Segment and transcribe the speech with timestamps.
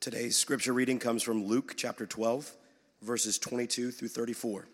[0.00, 2.52] Today's scripture reading comes from Luke chapter 12,
[3.02, 4.68] verses 22 through 34.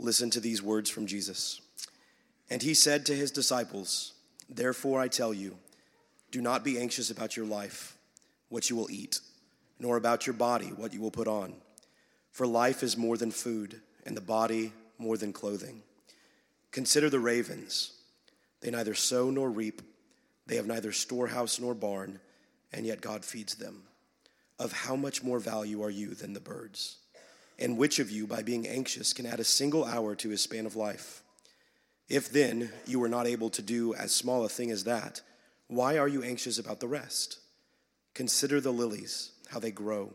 [0.00, 1.60] Listen to these words from Jesus.
[2.50, 4.14] And he said to his disciples,
[4.50, 5.58] Therefore I tell you,
[6.32, 7.96] do not be anxious about your life,
[8.48, 9.20] what you will eat,
[9.78, 11.54] nor about your body, what you will put on.
[12.32, 15.82] For life is more than food, and the body more than clothing.
[16.72, 17.92] Consider the ravens.
[18.60, 19.82] They neither sow nor reap,
[20.48, 22.18] they have neither storehouse nor barn,
[22.72, 23.84] and yet God feeds them.
[24.58, 26.96] Of how much more value are you than the birds?
[27.58, 30.66] And which of you, by being anxious, can add a single hour to his span
[30.66, 31.22] of life?
[32.08, 35.20] If then you are not able to do as small a thing as that,
[35.66, 37.38] why are you anxious about the rest?
[38.14, 40.14] Consider the lilies, how they grow.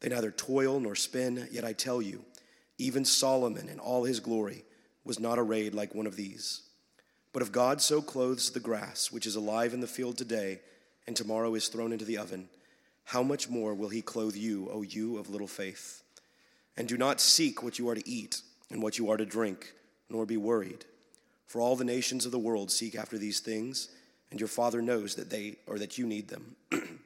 [0.00, 2.24] They neither toil nor spin, yet I tell you,
[2.78, 4.64] even Solomon in all his glory
[5.04, 6.62] was not arrayed like one of these.
[7.32, 10.60] But if God so clothes the grass, which is alive in the field today,
[11.06, 12.48] and tomorrow is thrown into the oven,
[13.08, 16.02] how much more will he clothe you, O you of little faith?
[16.76, 19.72] And do not seek what you are to eat and what you are to drink,
[20.10, 20.84] nor be worried.
[21.46, 23.88] For all the nations of the world seek after these things,
[24.30, 26.56] and your Father knows that they or that you need them.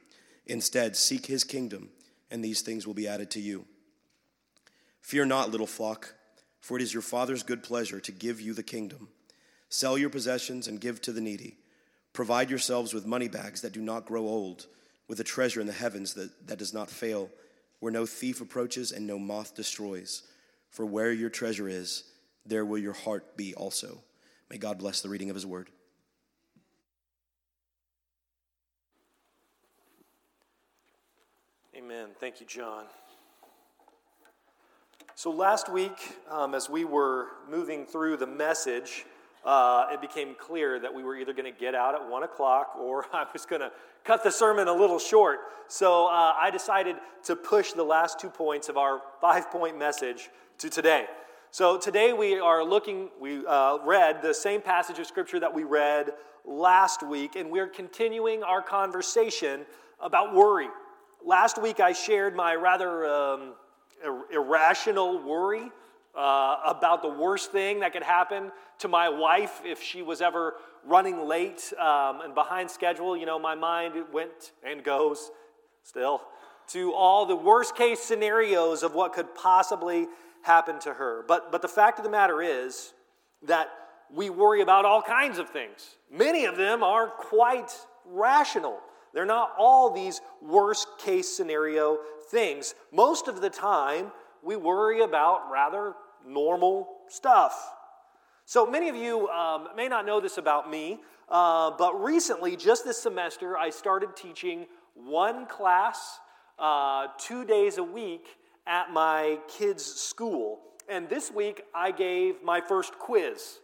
[0.45, 1.87] Instead, seek his kingdom,
[2.29, 3.63] and these things will be added to you.
[4.99, 6.15] Fear not, little flock,
[6.59, 9.07] for it is your Father's good pleasure to give you the kingdom.
[9.69, 11.55] Sell your possessions and give to the needy.
[12.11, 14.67] Provide yourselves with money bags that do not grow old,
[15.07, 17.29] with a treasure in the heavens that, that does not fail,
[17.79, 20.23] where no thief approaches and no moth destroys.
[20.69, 22.03] For where your treasure is,
[22.45, 23.99] there will your heart be also.
[24.49, 25.69] May God bless the reading of his word.
[31.75, 32.09] Amen.
[32.19, 32.85] Thank you, John.
[35.15, 39.05] So, last week, um, as we were moving through the message,
[39.45, 42.75] uh, it became clear that we were either going to get out at 1 o'clock
[42.79, 43.71] or I was going to
[44.03, 45.39] cut the sermon a little short.
[45.67, 50.29] So, uh, I decided to push the last two points of our five point message
[50.59, 51.05] to today.
[51.51, 55.63] So, today we are looking, we uh, read the same passage of Scripture that we
[55.63, 56.11] read
[56.45, 59.65] last week, and we're continuing our conversation
[59.99, 60.67] about worry.
[61.25, 63.53] Last week I shared my rather um,
[64.03, 65.71] ir- irrational worry
[66.15, 70.55] uh, about the worst thing that could happen to my wife if she was ever
[70.85, 73.17] running late um, and behind schedule.
[73.17, 75.31] You know, my mind went and goes
[75.83, 76.21] still
[76.67, 80.07] to all the worst case scenarios of what could possibly
[80.43, 81.23] happen to her.
[81.27, 82.93] But, but the fact of the matter is
[83.43, 83.69] that
[84.13, 85.95] we worry about all kinds of things.
[86.11, 87.75] Many of them are quite
[88.05, 88.79] rational.
[89.13, 91.97] They're not all these worst case scenario
[92.29, 92.75] things.
[92.91, 94.11] Most of the time,
[94.43, 95.93] we worry about rather
[96.27, 97.73] normal stuff.
[98.45, 102.83] So many of you um, may not know this about me, uh, but recently, just
[102.83, 106.19] this semester, I started teaching one class
[106.59, 108.27] uh, two days a week
[108.67, 110.59] at my kids' school.
[110.89, 113.59] And this week, I gave my first quiz.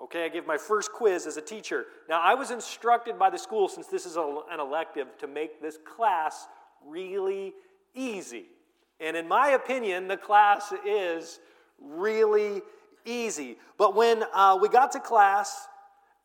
[0.00, 1.86] Okay, I gave my first quiz as a teacher.
[2.08, 5.60] Now, I was instructed by the school, since this is a, an elective, to make
[5.62, 6.48] this class
[6.86, 7.52] really
[7.94, 8.46] easy.
[8.98, 11.38] And in my opinion, the class is
[11.80, 12.62] really
[13.04, 13.56] easy.
[13.78, 15.68] But when uh, we got to class,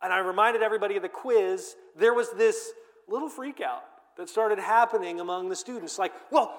[0.01, 2.71] and I reminded everybody of the quiz, there was this
[3.07, 3.83] little freak out
[4.17, 5.97] that started happening among the students.
[5.99, 6.55] Like, well,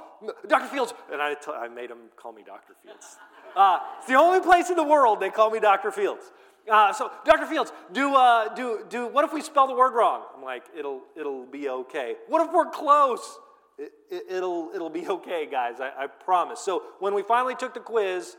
[0.47, 0.67] Dr.
[0.69, 2.75] Fields, and I, t- I made them call me Dr.
[2.83, 3.17] Fields.
[3.55, 5.91] Uh, it's the only place in the world they call me Dr.
[5.91, 6.33] Fields.
[6.71, 7.47] Uh, so, Dr.
[7.47, 10.23] Fields, do, uh, do, do, what if we spell the word wrong?
[10.37, 12.17] I'm like, it'll, it'll be okay.
[12.29, 13.39] What if we're close?
[13.79, 13.93] It,
[14.31, 16.61] will it, it'll be okay, guys, I, I, promise.
[16.61, 18.37] So, when we finally took the quiz,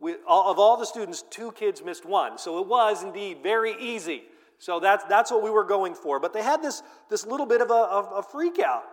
[0.00, 2.38] we, of all the students, two kids missed one.
[2.38, 4.22] So, it was indeed very easy.
[4.58, 6.18] So, that's, that's what we were going for.
[6.18, 8.84] But they had this, this little bit of a, of a freak out.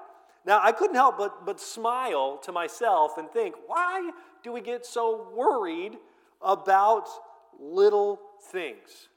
[0.46, 4.12] Now, I couldn't help but, but smile to myself and think, why
[4.44, 5.98] do we get so worried
[6.42, 7.08] about
[7.60, 8.20] little
[8.52, 9.10] things.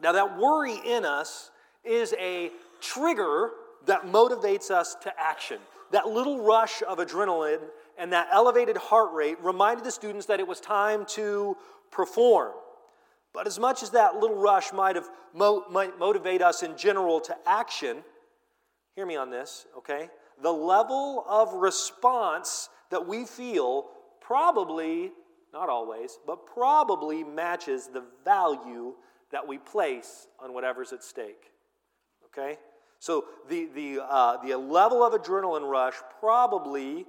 [0.00, 1.50] Now, that worry in us
[1.84, 2.50] is a
[2.80, 3.50] trigger
[3.86, 5.58] that motivates us to action.
[5.92, 7.60] That little rush of adrenaline
[7.98, 11.56] and that elevated heart rate reminded the students that it was time to
[11.90, 12.52] perform.
[13.32, 17.20] But as much as that little rush might have mo- might motivate us in general
[17.20, 18.04] to action,
[18.94, 20.08] hear me on this, okay?
[20.42, 23.86] The level of response that we feel
[24.20, 25.12] probably
[25.54, 28.94] not always, but probably matches the value
[29.30, 31.52] that we place on whatever's at stake.
[32.26, 32.58] Okay?
[32.98, 37.06] So the, the, uh, the level of adrenaline rush probably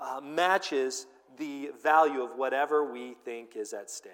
[0.00, 1.06] uh, matches
[1.38, 4.12] the value of whatever we think is at stake.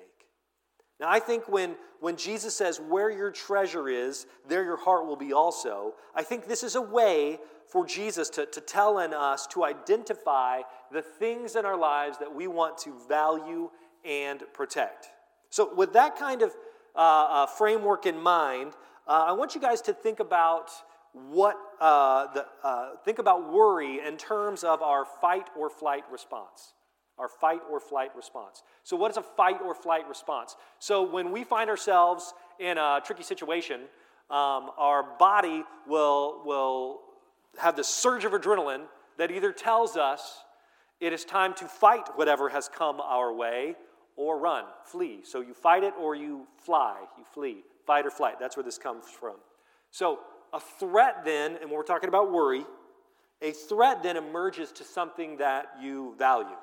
[1.00, 5.16] Now, I think when, when Jesus says, Where your treasure is, there your heart will
[5.16, 9.46] be also, I think this is a way for Jesus to, to tell in us
[9.48, 10.60] to identify
[10.92, 13.70] the things in our lives that we want to value
[14.04, 15.08] and protect.
[15.50, 16.52] So, with that kind of
[16.94, 18.74] uh, uh, framework in mind,
[19.06, 20.70] uh, I want you guys to think about
[21.14, 26.74] what uh, the, uh, think about worry in terms of our fight or flight response
[27.18, 28.62] our fight or flight response.
[28.82, 30.56] So, what is a fight or flight response?
[30.78, 33.82] So, when we find ourselves in a tricky situation,
[34.30, 37.00] um, our body will, will
[37.58, 38.86] have this surge of adrenaline
[39.18, 40.42] that either tells us
[41.00, 43.76] it is time to fight whatever has come our way
[44.16, 45.20] or run, flee.
[45.22, 47.62] So, you fight it or you fly, you flee.
[47.86, 49.36] Fight or flight, that's where this comes from.
[49.90, 50.20] So,
[50.54, 52.64] a threat then, and when we're talking about worry,
[53.42, 56.56] a threat then emerges to something that you value.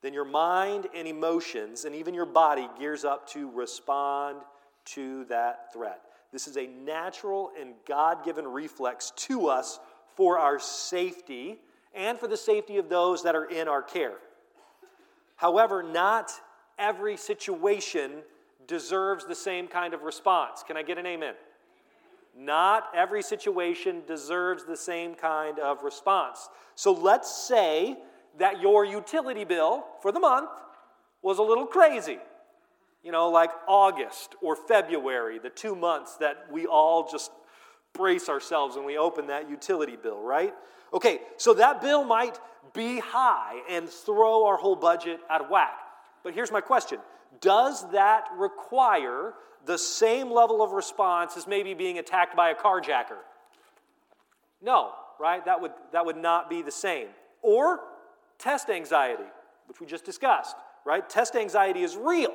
[0.00, 4.38] Then your mind and emotions and even your body gears up to respond
[4.86, 6.00] to that threat.
[6.32, 9.80] This is a natural and God given reflex to us
[10.14, 11.58] for our safety
[11.92, 14.14] and for the safety of those that are in our care.
[15.34, 16.30] However, not
[16.78, 18.22] every situation
[18.68, 20.62] deserves the same kind of response.
[20.62, 21.34] Can I get an amen?
[22.36, 26.48] Not every situation deserves the same kind of response.
[26.74, 27.96] So let's say
[28.38, 30.50] that your utility bill for the month
[31.22, 32.18] was a little crazy.
[33.02, 37.30] You know, like August or February, the two months that we all just
[37.92, 40.54] brace ourselves when we open that utility bill, right?
[40.92, 42.38] Okay, so that bill might
[42.74, 45.78] be high and throw our whole budget out of whack.
[46.22, 46.98] But here's my question
[47.40, 49.34] Does that require
[49.66, 53.18] the same level of response as maybe being attacked by a carjacker?
[54.62, 55.44] No, right?
[55.44, 57.08] That would, that would not be the same.
[57.42, 57.80] Or
[58.38, 59.24] test anxiety,
[59.66, 61.08] which we just discussed, right?
[61.08, 62.34] Test anxiety is real,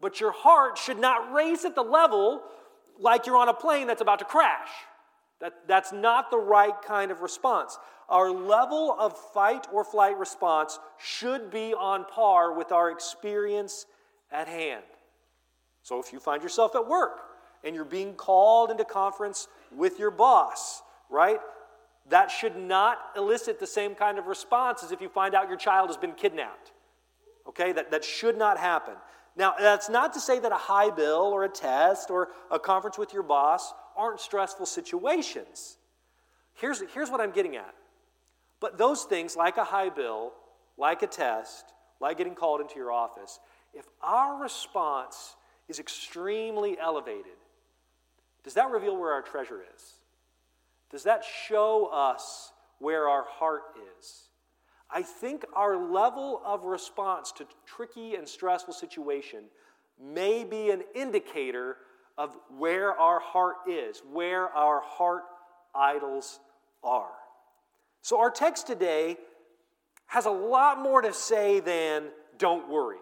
[0.00, 2.42] but your heart should not race at the level
[2.98, 4.68] like you're on a plane that's about to crash.
[5.40, 7.78] That, that's not the right kind of response.
[8.08, 13.86] Our level of fight or flight response should be on par with our experience
[14.34, 14.82] at hand.
[15.82, 17.20] So if you find yourself at work
[17.62, 21.38] and you're being called into conference with your boss, right?
[22.10, 25.56] That should not elicit the same kind of response as if you find out your
[25.56, 26.72] child has been kidnapped.
[27.48, 27.72] Okay?
[27.72, 28.94] That, that should not happen.
[29.36, 32.98] Now, that's not to say that a high bill or a test or a conference
[32.98, 35.78] with your boss aren't stressful situations.
[36.54, 37.74] Here's, here's what I'm getting at.
[38.60, 40.32] But those things, like a high bill,
[40.78, 43.40] like a test, like getting called into your office,
[43.74, 45.36] if our response
[45.68, 47.32] is extremely elevated,
[48.42, 49.82] does that reveal where our treasure is?
[50.90, 53.62] Does that show us where our heart
[53.98, 54.28] is?
[54.90, 59.44] I think our level of response to tricky and stressful situation
[60.00, 61.78] may be an indicator
[62.16, 65.24] of where our heart is, where our heart
[65.74, 66.38] idols
[66.82, 67.10] are.
[68.02, 69.16] So, our text today
[70.06, 72.04] has a lot more to say than
[72.38, 72.98] don't worry.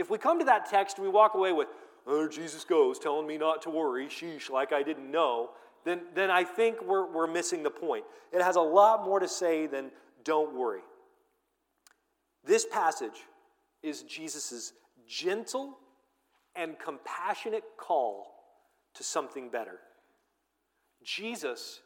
[0.00, 1.68] If we come to that text and we walk away with,
[2.06, 5.50] oh, Jesus goes telling me not to worry, sheesh, like I didn't know,
[5.84, 8.04] then, then I think we're, we're missing the point.
[8.32, 9.90] It has a lot more to say than
[10.24, 10.80] don't worry.
[12.44, 13.26] This passage
[13.82, 14.72] is Jesus'
[15.06, 15.76] gentle
[16.56, 18.26] and compassionate call
[18.94, 19.80] to something better.
[21.04, 21.80] Jesus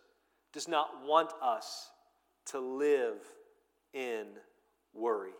[0.52, 1.90] does not want us
[2.46, 3.18] to live
[3.92, 4.26] in
[4.92, 5.32] worry.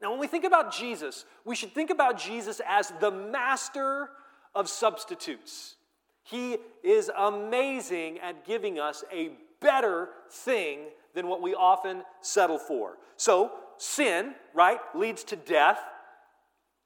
[0.00, 4.10] Now, when we think about Jesus, we should think about Jesus as the master
[4.54, 5.76] of substitutes.
[6.22, 10.80] He is amazing at giving us a better thing
[11.14, 12.98] than what we often settle for.
[13.16, 15.80] So, sin, right, leads to death.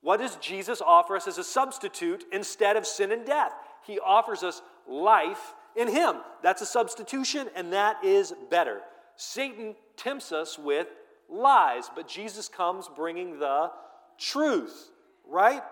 [0.02, 3.52] What does Jesus offer us as a substitute instead of sin and death?
[3.84, 6.16] He offers us life in Him.
[6.42, 8.80] That's a substitution, and that is better.
[9.16, 10.86] Satan tempts us with
[11.30, 13.70] lies, but Jesus comes bringing the
[14.18, 14.90] truth,
[15.26, 15.62] right?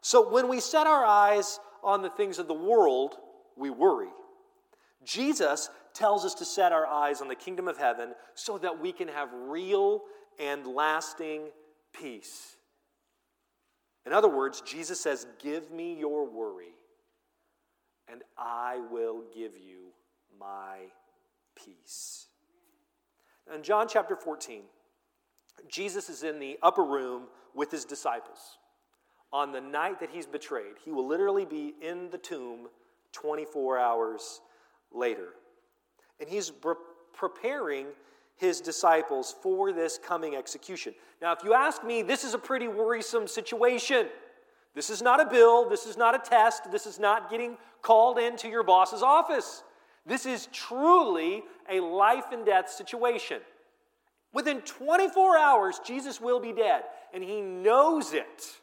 [0.00, 3.16] So when we set our eyes on the things of the world,
[3.56, 4.08] we worry.
[5.04, 8.92] Jesus tells us to set our eyes on the kingdom of heaven so that we
[8.92, 10.02] can have real
[10.38, 11.48] and lasting
[11.92, 12.56] peace.
[14.06, 16.74] In other words, Jesus says, Give me your worry,
[18.10, 19.92] and I will give you
[20.38, 20.78] my
[21.56, 22.26] peace.
[23.54, 24.62] In John chapter 14,
[25.68, 27.24] Jesus is in the upper room
[27.54, 28.58] with his disciples.
[29.32, 32.68] On the night that he's betrayed, he will literally be in the tomb
[33.12, 34.40] 24 hours
[34.92, 35.28] later.
[36.20, 36.74] And he's pre-
[37.12, 37.86] preparing
[38.36, 40.94] his disciples for this coming execution.
[41.20, 44.06] Now, if you ask me, this is a pretty worrisome situation.
[44.74, 45.68] This is not a bill.
[45.68, 46.70] This is not a test.
[46.70, 49.64] This is not getting called into your boss's office.
[50.06, 53.40] This is truly a life and death situation.
[54.32, 58.60] Within 24 hours, Jesus will be dead, and he knows it.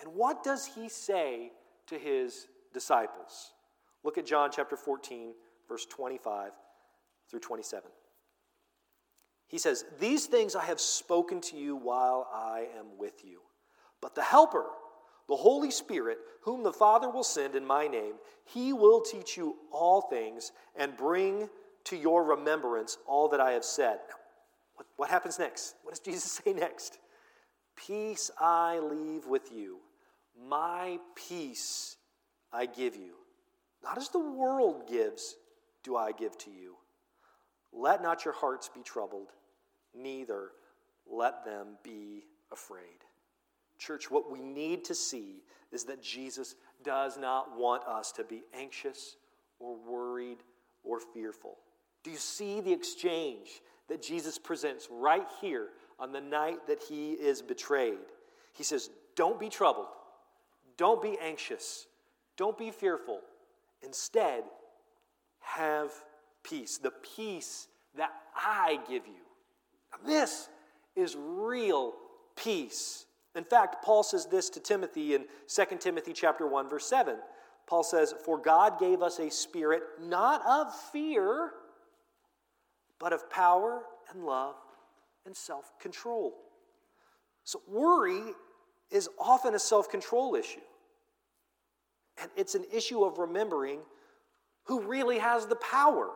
[0.00, 1.52] And what does he say
[1.86, 3.52] to his disciples?
[4.04, 5.32] Look at John chapter 14,
[5.68, 6.52] verse 25
[7.30, 7.90] through 27.
[9.48, 13.40] He says, These things I have spoken to you while I am with you.
[14.00, 14.66] But the Helper,
[15.26, 19.56] the Holy Spirit, whom the Father will send in my name, he will teach you
[19.72, 21.48] all things and bring
[21.84, 23.98] to your remembrance all that I have said.
[24.78, 25.74] What, what happens next?
[25.82, 26.98] What does Jesus say next?
[27.76, 29.78] Peace I leave with you,
[30.48, 31.96] my peace
[32.52, 33.14] I give you.
[33.82, 35.36] Not as the world gives,
[35.82, 36.76] do I give to you.
[37.72, 39.32] Let not your hearts be troubled,
[39.94, 40.50] neither
[41.10, 43.04] let them be afraid.
[43.78, 45.42] Church, what we need to see
[45.72, 46.54] is that Jesus
[46.84, 49.16] does not want us to be anxious
[49.58, 50.38] or worried
[50.84, 51.58] or fearful.
[52.04, 55.68] Do you see the exchange that Jesus presents right here
[55.98, 57.98] on the night that he is betrayed?
[58.52, 59.86] He says, Don't be troubled,
[60.76, 61.86] don't be anxious,
[62.36, 63.20] don't be fearful.
[63.82, 64.44] Instead,
[65.40, 65.90] have
[66.42, 69.22] peace, the peace that I give you.
[69.92, 70.48] Now, this
[70.96, 71.94] is real
[72.36, 73.06] peace.
[73.34, 77.16] In fact, Paul says this to Timothy in 2 Timothy chapter 1 verse 7.
[77.66, 81.54] Paul says, "For God gave us a spirit not of fear,
[82.98, 84.56] but of power and love
[85.24, 86.34] and self-control."
[87.44, 88.34] So worry
[88.90, 90.60] is often a self-control issue.
[92.18, 93.80] And it's an issue of remembering
[94.64, 96.10] who really has the power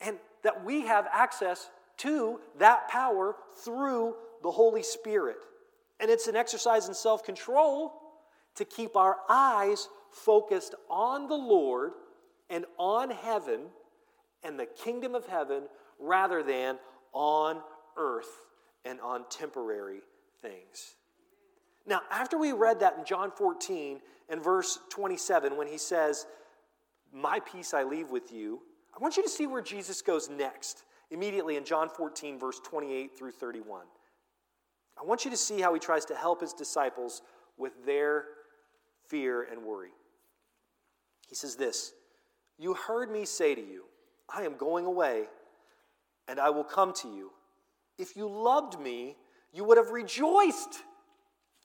[0.00, 5.38] and that we have access to that power through the Holy Spirit.
[6.00, 7.92] And it's an exercise in self control
[8.56, 11.92] to keep our eyes focused on the Lord
[12.50, 13.70] and on heaven
[14.44, 15.64] and the kingdom of heaven
[15.98, 16.78] rather than
[17.12, 17.60] on
[17.96, 18.46] earth
[18.84, 20.00] and on temporary
[20.40, 20.94] things.
[21.86, 26.26] Now, after we read that in John 14 and verse 27, when he says,
[27.12, 28.60] My peace I leave with you,
[28.94, 33.16] I want you to see where Jesus goes next, immediately in John 14, verse 28
[33.16, 33.82] through 31.
[35.00, 37.22] I want you to see how he tries to help his disciples
[37.56, 38.24] with their
[39.08, 39.90] fear and worry.
[41.28, 41.94] He says this
[42.58, 43.84] You heard me say to you,
[44.34, 45.24] I am going away,
[46.28, 47.30] and I will come to you.
[47.98, 49.16] If you loved me,
[49.52, 50.82] you would have rejoiced.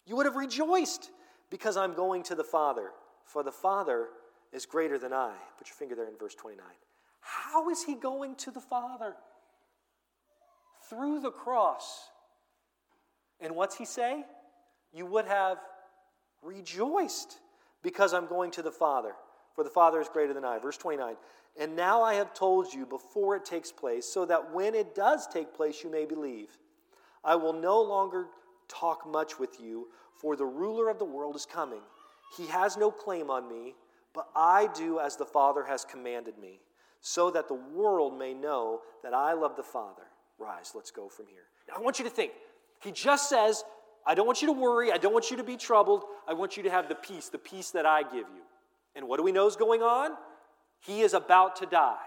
[0.06, 1.10] You would have rejoiced
[1.50, 2.92] because I'm going to the Father,
[3.26, 4.08] for the Father
[4.52, 5.34] is greater than I.
[5.58, 6.66] Put your finger there in verse 29.
[7.22, 9.16] How is he going to the Father?
[10.90, 12.10] Through the cross.
[13.40, 14.24] And what's he say?
[14.94, 15.58] You would have
[16.42, 17.40] rejoiced
[17.84, 19.14] because I'm going to the Father,
[19.54, 20.60] for the Father is greater than I.
[20.60, 21.16] Verse 29.
[21.60, 25.28] And now I have told you before it takes place, so that when it does
[25.28, 26.50] take place, you may believe.
[27.24, 28.28] I will no longer
[28.68, 31.82] talk much with you, for the ruler of the world is coming.
[32.38, 33.76] He has no claim on me,
[34.14, 36.60] but I do as the Father has commanded me,
[37.02, 40.04] so that the world may know that I love the Father.
[40.40, 41.44] Rise, let's go from here.
[41.68, 42.32] Now, I want you to think
[42.80, 43.64] he just says,
[44.06, 44.92] I don't want you to worry.
[44.92, 46.04] I don't want you to be troubled.
[46.28, 48.44] I want you to have the peace, the peace that I give you.
[48.96, 50.12] And what do we know is going on?
[50.80, 51.98] He is about to die.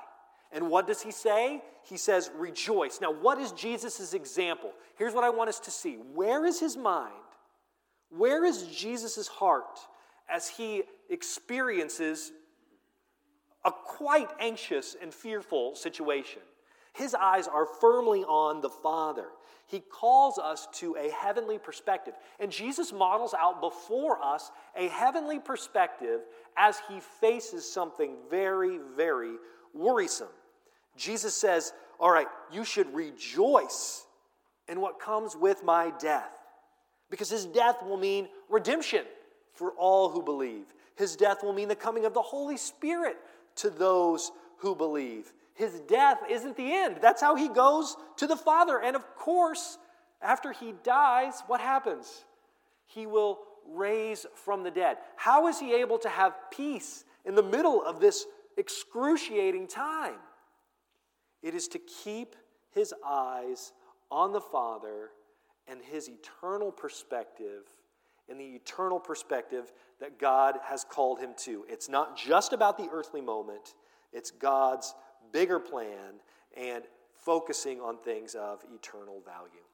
[0.53, 1.63] And what does he say?
[1.85, 3.01] He says, rejoice.
[3.01, 4.73] Now, what is Jesus' example?
[4.97, 5.95] Here's what I want us to see.
[6.15, 7.13] Where is his mind?
[8.11, 9.79] Where is Jesus' heart
[10.29, 12.33] as he experiences
[13.65, 16.43] a quite anxious and fearful situation?
[16.93, 19.27] His eyes are firmly on the Father.
[19.71, 22.15] He calls us to a heavenly perspective.
[22.41, 26.23] And Jesus models out before us a heavenly perspective
[26.57, 29.37] as he faces something very, very
[29.73, 30.29] worrisome.
[30.97, 34.05] Jesus says, All right, you should rejoice
[34.67, 36.37] in what comes with my death,
[37.09, 39.05] because his death will mean redemption
[39.53, 40.67] for all who believe.
[40.97, 43.19] His death will mean the coming of the Holy Spirit
[43.57, 45.33] to those who believe.
[45.61, 47.01] His death isn't the end.
[47.03, 48.81] That's how he goes to the Father.
[48.81, 49.77] And of course,
[50.23, 52.25] after he dies, what happens?
[52.87, 54.97] He will raise from the dead.
[55.17, 58.25] How is he able to have peace in the middle of this
[58.57, 60.17] excruciating time?
[61.43, 62.37] It is to keep
[62.71, 63.75] his eyes
[64.11, 65.11] on the Father
[65.69, 67.65] and his eternal perspective
[68.31, 71.67] and the eternal perspective that God has called him to.
[71.69, 73.75] It's not just about the earthly moment,
[74.11, 74.95] it's God's
[75.33, 76.21] bigger plan
[76.57, 76.85] and
[77.15, 79.65] focusing on things of eternal value.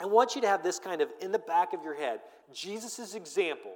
[0.00, 2.20] I want you to have this kind of in the back of your head
[2.52, 3.74] Jesus' example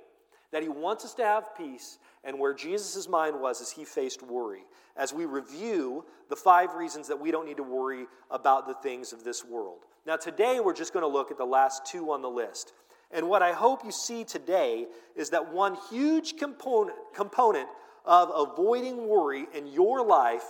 [0.51, 4.23] that he wants us to have peace, and where Jesus' mind was as he faced
[4.23, 4.65] worry.
[4.97, 9.13] As we review the five reasons that we don't need to worry about the things
[9.13, 9.81] of this world.
[10.07, 12.73] Now, today we're just going to look at the last two on the list.
[13.11, 17.69] And what I hope you see today is that one huge component, component
[18.05, 20.45] of avoiding worry in your life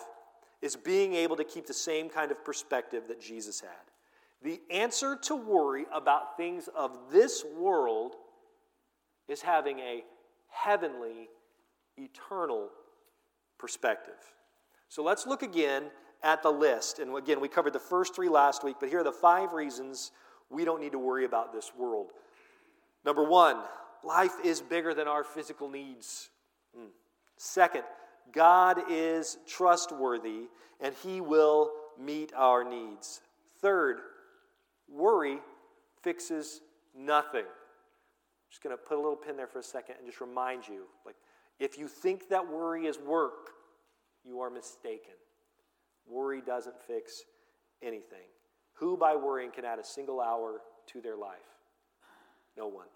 [0.60, 3.70] is being able to keep the same kind of perspective that Jesus had.
[4.42, 8.14] The answer to worry about things of this world
[9.28, 10.04] is having a
[10.48, 11.28] heavenly,
[11.96, 12.68] eternal
[13.58, 14.14] perspective.
[14.88, 15.84] So let's look again
[16.22, 16.98] at the list.
[16.98, 20.12] And again, we covered the first three last week, but here are the five reasons
[20.50, 22.12] we don't need to worry about this world.
[23.04, 23.58] Number one,
[24.02, 26.30] life is bigger than our physical needs.
[26.76, 26.86] Hmm.
[27.36, 27.84] Second,
[28.32, 30.48] God is trustworthy
[30.80, 33.20] and he will meet our needs.
[33.60, 33.98] Third,
[34.88, 35.38] worry
[36.02, 36.60] fixes
[36.96, 37.44] nothing.
[37.44, 40.66] I'm just going to put a little pin there for a second and just remind
[40.66, 41.16] you like
[41.58, 43.50] if you think that worry is work,
[44.24, 45.14] you are mistaken.
[46.08, 47.22] Worry doesn't fix
[47.82, 48.26] anything.
[48.74, 51.38] Who by worrying can add a single hour to their life?
[52.56, 52.86] No one.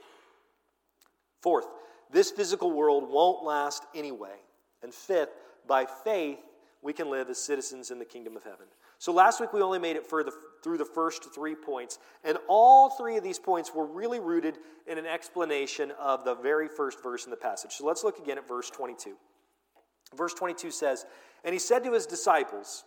[1.41, 1.67] Fourth,
[2.11, 4.37] this physical world won't last anyway.
[4.83, 5.31] And fifth,
[5.67, 6.39] by faith,
[6.83, 8.67] we can live as citizens in the kingdom of heaven.
[8.99, 12.91] So last week we only made it the, through the first three points, and all
[12.91, 17.25] three of these points were really rooted in an explanation of the very first verse
[17.25, 17.73] in the passage.
[17.73, 19.15] So let's look again at verse 22.
[20.17, 21.07] Verse 22 says,
[21.45, 22.85] And he said to his disciples,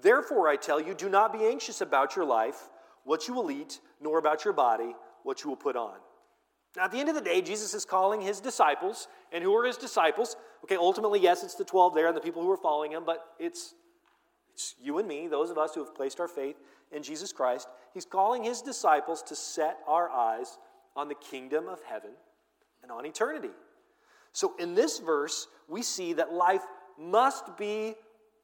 [0.00, 2.68] Therefore I tell you, do not be anxious about your life,
[3.04, 4.94] what you will eat, nor about your body,
[5.24, 5.96] what you will put on.
[6.76, 9.08] Now, at the end of the day, Jesus is calling his disciples.
[9.32, 10.36] And who are his disciples?
[10.64, 13.34] Okay, ultimately, yes, it's the 12 there and the people who are following him, but
[13.38, 13.74] it's,
[14.52, 16.56] it's you and me, those of us who have placed our faith
[16.92, 17.68] in Jesus Christ.
[17.92, 20.58] He's calling his disciples to set our eyes
[20.94, 22.10] on the kingdom of heaven
[22.82, 23.50] and on eternity.
[24.32, 26.62] So, in this verse, we see that life
[26.98, 27.94] must be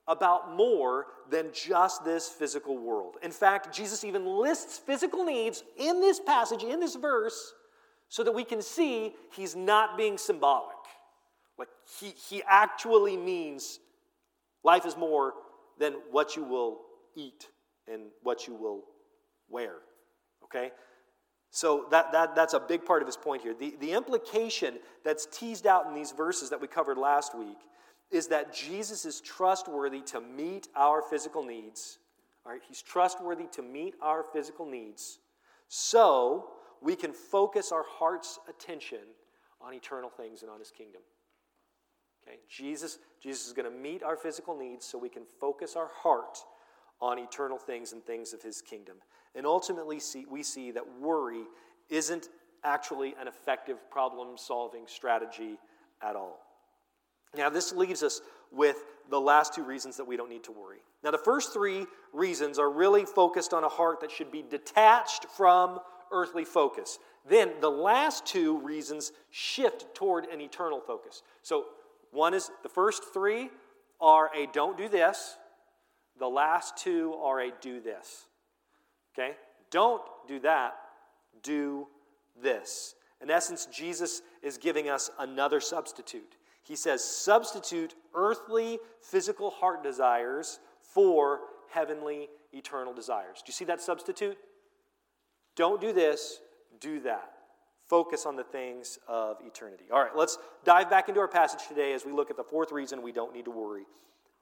[0.09, 3.17] about more than just this physical world.
[3.23, 7.55] In fact, Jesus even lists physical needs in this passage, in this verse,
[8.09, 10.77] so that we can see he's not being symbolic.
[11.59, 11.69] Like
[12.01, 13.81] he, he actually means
[14.63, 15.35] life is more
[15.79, 16.81] than what you will
[17.15, 17.49] eat
[17.93, 18.85] and what you will
[19.49, 19.75] wear.
[20.45, 20.71] Okay?
[21.51, 23.55] So that, that, that's a big part of his point here.
[23.55, 27.59] The, the implication that's teased out in these verses that we covered last week
[28.11, 31.99] is that Jesus is trustworthy to meet our physical needs.
[32.45, 35.19] All right, he's trustworthy to meet our physical needs.
[35.69, 36.51] So
[36.87, 39.01] we can focus our heart's attention
[39.61, 41.03] on eternal things and on his kingdom.
[42.23, 42.39] Okay?
[42.49, 46.39] Jesus, Jesus is going to meet our physical needs so we can focus our heart
[47.01, 48.99] on eternal things and things of his kingdom.
[49.35, 51.43] And ultimately, see, we see that worry
[51.89, 52.29] isn't
[52.63, 55.59] actually an effective problem solving strategy
[56.01, 56.39] at all.
[57.37, 58.21] Now, this leaves us
[58.53, 58.77] with
[59.11, 60.79] the last two reasons that we don't need to worry.
[61.03, 65.27] Now, the first three reasons are really focused on a heart that should be detached
[65.37, 65.81] from
[66.13, 66.99] earthly focus.
[67.29, 71.23] Then the last two reasons shift toward an eternal focus.
[71.43, 71.67] So,
[72.13, 73.51] one is the first three
[74.01, 75.37] are a don't do this,
[76.19, 78.27] the last two are a do this.
[79.15, 79.37] Okay?
[79.71, 80.75] Don't do that,
[81.43, 81.89] do
[82.41, 82.95] this.
[83.23, 86.37] In essence, Jesus is giving us another substitute.
[86.63, 91.41] He says, substitute earthly, physical heart desires for
[91.71, 93.39] heavenly, eternal desires.
[93.39, 94.37] Do you see that substitute?
[95.57, 96.41] Don't do this,
[96.81, 97.33] do that.
[97.89, 99.85] Focus on the things of eternity.
[99.93, 102.73] All right, let's dive back into our passage today as we look at the fourth
[102.73, 103.85] reason we don't need to worry.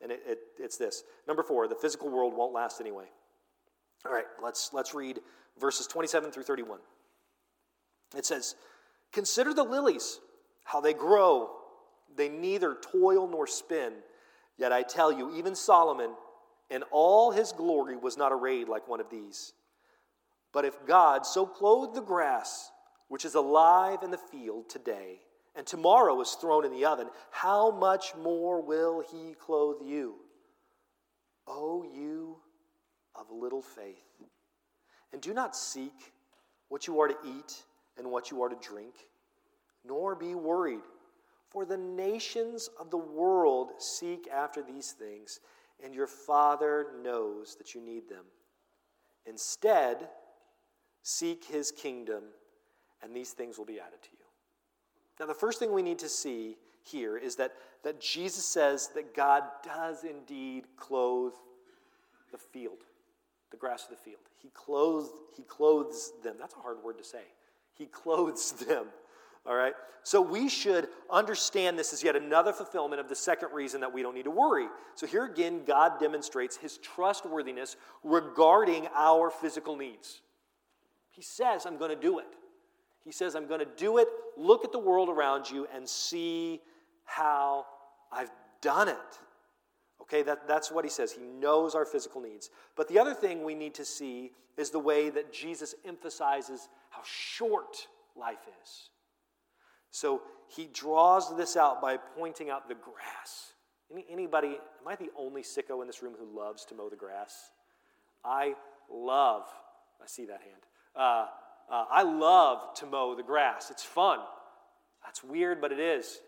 [0.02, 1.04] And it, it, it's this.
[1.28, 3.04] Number four, the physical world won't last anyway.
[4.06, 5.20] All right, let's, let's read
[5.60, 6.78] verses 27 through 31.
[8.16, 8.54] It says,
[9.12, 10.20] Consider the lilies,
[10.64, 11.50] how they grow.
[12.16, 13.92] They neither toil nor spin.
[14.56, 16.10] Yet I tell you, even Solomon
[16.70, 19.52] in all his glory was not arrayed like one of these.
[20.54, 22.70] But if God so clothed the grass,
[23.08, 25.18] which is alive in the field today,
[25.56, 30.14] and tomorrow is thrown in the oven, how much more will he clothe you?
[31.46, 32.36] O you
[33.16, 34.22] of little faith.
[35.12, 36.12] And do not seek
[36.68, 37.64] what you are to eat
[37.98, 38.94] and what you are to drink,
[39.84, 40.82] nor be worried,
[41.50, 45.40] for the nations of the world seek after these things,
[45.84, 48.24] and your Father knows that you need them.
[49.26, 50.08] Instead,
[51.04, 52.24] Seek his kingdom,
[53.02, 54.24] and these things will be added to you.
[55.20, 59.14] Now, the first thing we need to see here is that, that Jesus says that
[59.14, 61.34] God does indeed clothe
[62.32, 62.78] the field,
[63.50, 64.22] the grass of the field.
[64.42, 66.36] He clothes, he clothes them.
[66.40, 67.22] That's a hard word to say.
[67.74, 68.86] He clothes them.
[69.46, 69.74] All right?
[70.04, 74.00] So we should understand this as yet another fulfillment of the second reason that we
[74.00, 74.68] don't need to worry.
[74.94, 80.22] So here again, God demonstrates his trustworthiness regarding our physical needs.
[81.14, 82.26] He says, I'm going to do it.
[83.04, 84.08] He says, I'm going to do it.
[84.36, 86.60] Look at the world around you and see
[87.04, 87.66] how
[88.10, 88.96] I've done it.
[90.02, 91.12] Okay, that, that's what he says.
[91.12, 92.50] He knows our physical needs.
[92.76, 97.02] But the other thing we need to see is the way that Jesus emphasizes how
[97.04, 98.90] short life is.
[99.90, 103.52] So he draws this out by pointing out the grass.
[103.92, 106.96] Any, anybody, am I the only sicko in this room who loves to mow the
[106.96, 107.50] grass?
[108.24, 108.54] I
[108.90, 109.44] love,
[110.02, 110.62] I see that hand.
[110.96, 111.26] Uh,
[111.70, 113.70] uh, I love to mow the grass.
[113.70, 114.18] It's fun.
[115.04, 116.20] That's weird, but it is.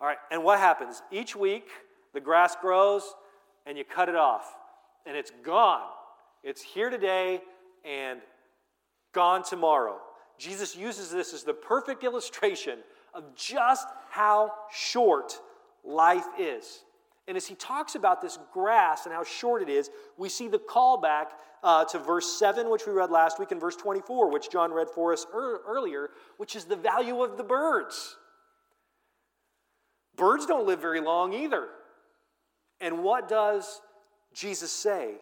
[0.00, 1.02] All right, and what happens?
[1.10, 1.68] Each week,
[2.14, 3.02] the grass grows
[3.66, 4.56] and you cut it off,
[5.06, 5.86] and it's gone.
[6.42, 7.40] It's here today
[7.84, 8.20] and
[9.12, 9.98] gone tomorrow.
[10.38, 12.78] Jesus uses this as the perfect illustration
[13.12, 15.38] of just how short
[15.84, 16.84] life is.
[17.28, 20.58] And as he talks about this grass and how short it is, we see the
[20.58, 21.26] callback
[21.62, 24.88] uh, to verse 7, which we read last week, and verse 24, which John read
[24.88, 28.16] for us er- earlier, which is the value of the birds.
[30.16, 31.68] Birds don't live very long either.
[32.80, 33.82] And what does
[34.32, 35.16] Jesus say?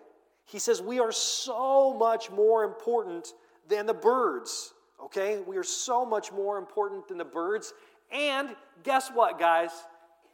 [0.44, 3.32] He says, We are so much more important
[3.68, 4.72] than the birds.
[5.02, 5.40] Okay?
[5.44, 7.74] We are so much more important than the birds.
[8.12, 9.70] And guess what, guys?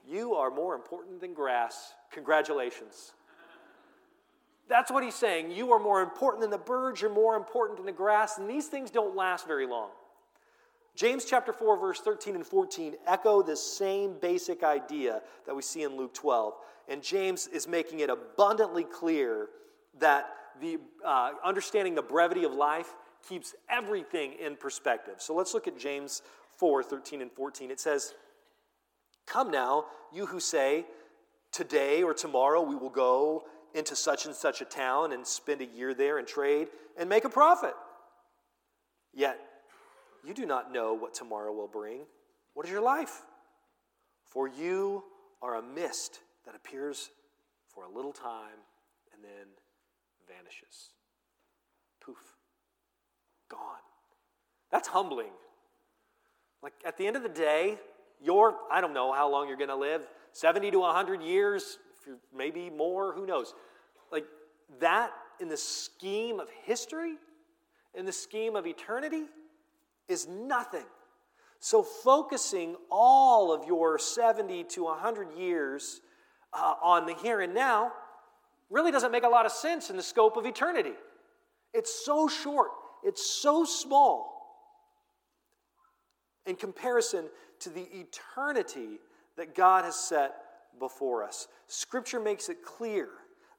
[0.07, 1.95] You are more important than grass.
[2.12, 3.12] Congratulations.
[4.69, 5.51] That's what he's saying.
[5.51, 8.69] You are more important than the birds, you're more important than the grass, and these
[8.69, 9.91] things don't last very long.
[10.95, 15.83] James chapter 4, verse 13 and 14 echo this same basic idea that we see
[15.83, 16.55] in Luke 12.
[16.88, 19.49] And James is making it abundantly clear
[19.99, 20.27] that
[20.61, 22.95] the uh, understanding the brevity of life
[23.27, 25.15] keeps everything in perspective.
[25.19, 26.23] So let's look at James
[26.57, 27.71] 4 13 and 14.
[27.71, 28.15] It says,
[29.33, 30.85] Come now, you who say,
[31.53, 35.64] Today or tomorrow we will go into such and such a town and spend a
[35.64, 36.68] year there and trade
[36.99, 37.73] and make a profit.
[39.14, 39.38] Yet
[40.23, 42.01] you do not know what tomorrow will bring.
[42.53, 43.23] What is your life?
[44.27, 45.05] For you
[45.40, 47.09] are a mist that appears
[47.68, 48.61] for a little time
[49.14, 49.47] and then
[50.29, 50.90] vanishes.
[52.05, 52.18] Poof.
[53.49, 53.61] Gone.
[54.71, 55.33] That's humbling.
[56.62, 57.79] Like at the end of the day,
[58.22, 61.78] you're, I don't know how long you're going to live 70 to 100 years,
[62.35, 63.54] maybe more, who knows.
[64.11, 64.24] Like
[64.80, 67.16] that in the scheme of history,
[67.94, 69.24] in the scheme of eternity,
[70.08, 70.85] is nothing.
[71.61, 76.00] So, focusing all of your 70 to 100 years
[76.52, 77.92] uh, on the here and now
[78.68, 80.94] really doesn't make a lot of sense in the scope of eternity.
[81.72, 82.70] It's so short,
[83.04, 84.32] it's so small
[86.46, 87.26] in comparison
[87.61, 88.98] to the eternity
[89.37, 90.35] that God has set
[90.78, 91.48] before us.
[91.66, 93.09] Scripture makes it clear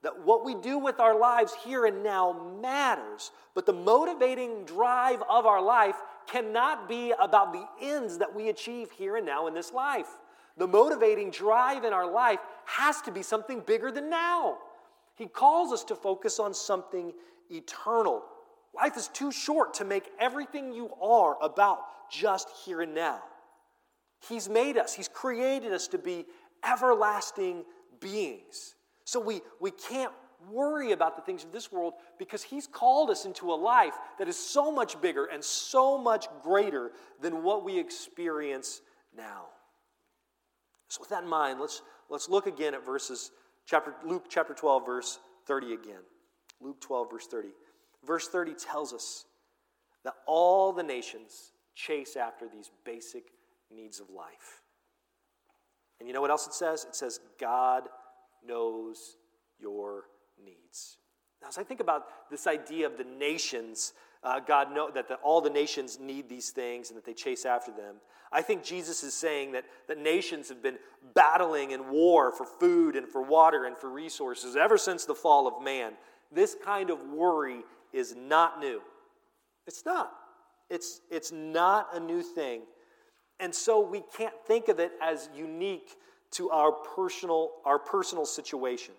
[0.02, 5.24] that what we do with our lives here and now matters, but the motivating drive
[5.30, 5.96] of our life
[6.28, 10.17] cannot be about the ends that we achieve here and now in this life.
[10.58, 14.58] The motivating drive in our life has to be something bigger than now.
[15.15, 17.13] He calls us to focus on something
[17.50, 18.24] eternal.
[18.76, 21.80] Life is too short to make everything you are about
[22.12, 23.22] just here and now.
[24.28, 26.26] He's made us, He's created us to be
[26.66, 27.66] everlasting
[28.00, 28.76] beings.
[29.06, 30.12] So we, we can't
[30.50, 34.28] worry about the things of this world because He's called us into a life that
[34.28, 38.82] is so much bigger and so much greater than what we experience
[39.16, 39.46] now.
[40.88, 43.32] So, with that in mind, let's, let's look again at verses,
[43.66, 46.02] chapter, Luke chapter 12, verse 30 again.
[46.62, 47.50] Luke 12, verse 30.
[48.06, 49.26] Verse 30 tells us
[50.04, 53.24] that all the nations chase after these basic
[53.74, 54.62] needs of life.
[56.00, 56.86] And you know what else it says?
[56.86, 57.84] It says, God
[58.46, 59.18] knows
[59.60, 60.04] your
[60.44, 60.98] needs.
[61.42, 65.16] Now, as I think about this idea of the nations, uh, God know that the,
[65.16, 67.96] all the nations need these things and that they chase after them.
[68.32, 70.78] I think Jesus is saying that, that nations have been
[71.13, 75.48] battling in war for food and for water and for resources ever since the fall
[75.48, 75.94] of man.
[76.32, 77.62] This kind of worry
[77.94, 78.82] is not new.
[79.68, 80.12] It's not.
[80.70, 82.62] It's, it's not a new thing.
[83.40, 85.92] And so we can't think of it as unique
[86.32, 88.94] to our personal, our personal situation.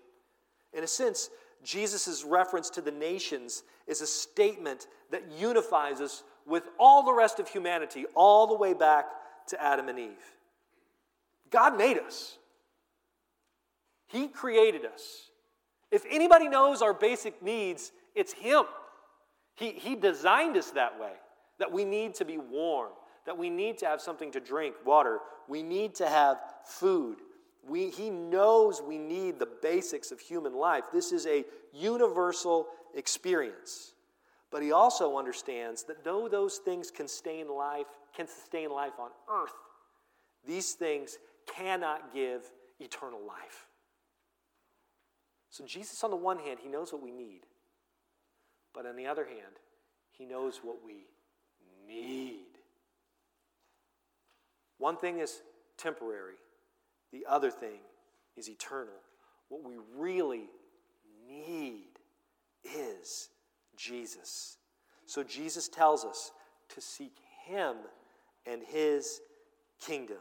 [0.73, 1.31] In a sense,
[1.63, 7.41] Jesus' reference to the nations is a statement that unifies us with all the rest
[7.41, 9.07] of humanity, all the way back
[9.49, 10.11] to Adam and Eve.
[11.51, 12.39] God made us,
[14.09, 15.31] He created us.
[15.91, 18.65] If anybody knows our basic needs, It's Him.
[19.55, 21.13] He, he designed us that way,
[21.59, 22.91] that we need to be warm,
[23.27, 25.21] that we need to have something to drink, water.
[25.49, 27.19] We need to have food.
[27.67, 30.85] We, he knows we need the basics of human life.
[30.93, 33.95] This is a universal experience.
[34.51, 39.11] But he also understands that though those things can sustain life, can sustain life on
[39.31, 39.55] earth,
[40.47, 42.43] these things cannot give
[42.79, 43.67] eternal life.
[45.51, 47.41] So Jesus, on the one hand, he knows what we need.
[48.75, 49.61] But on the other hand,
[50.11, 51.07] he knows what we
[51.87, 52.47] need.
[54.79, 55.43] One thing is
[55.79, 56.35] temporary,
[57.13, 57.81] the other thing
[58.37, 58.95] is eternal.
[59.49, 60.49] What we really
[61.29, 61.99] need
[62.65, 63.29] is
[63.77, 64.59] Jesus.
[65.07, 66.33] So Jesus tells us
[66.71, 67.77] to seek him
[68.47, 69.21] and his
[69.81, 70.19] kingdom.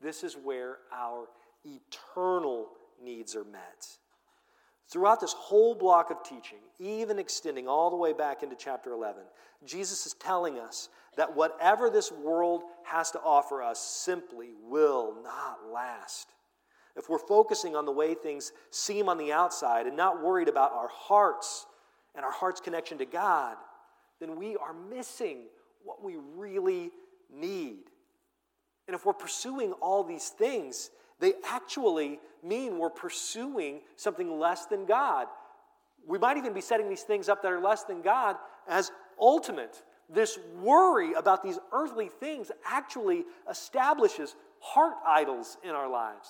[0.00, 1.28] This is where our
[1.64, 2.68] eternal
[3.02, 3.98] needs are met.
[4.88, 9.22] Throughout this whole block of teaching, even extending all the way back into chapter 11,
[9.64, 15.58] Jesus is telling us that whatever this world has to offer us simply will not
[15.72, 16.28] last.
[16.96, 20.72] If we're focusing on the way things seem on the outside and not worried about
[20.72, 21.66] our hearts
[22.14, 23.56] and our heart's connection to God,
[24.20, 25.44] then we are missing
[25.84, 26.90] what we really
[27.34, 27.84] need.
[28.86, 30.90] And if we're pursuing all these things,
[31.22, 35.28] they actually mean we're pursuing something less than God.
[36.04, 39.84] We might even be setting these things up that are less than God as ultimate.
[40.12, 46.28] This worry about these earthly things actually establishes heart idols in our lives.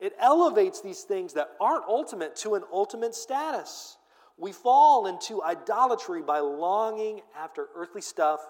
[0.00, 3.98] It elevates these things that aren't ultimate to an ultimate status.
[4.38, 8.40] We fall into idolatry by longing after earthly stuff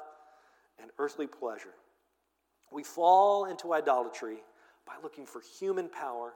[0.81, 1.75] and earthly pleasure.
[2.71, 4.39] We fall into idolatry
[4.87, 6.35] by looking for human power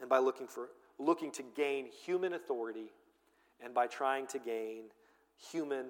[0.00, 2.90] and by looking for looking to gain human authority
[3.62, 4.84] and by trying to gain
[5.50, 5.86] human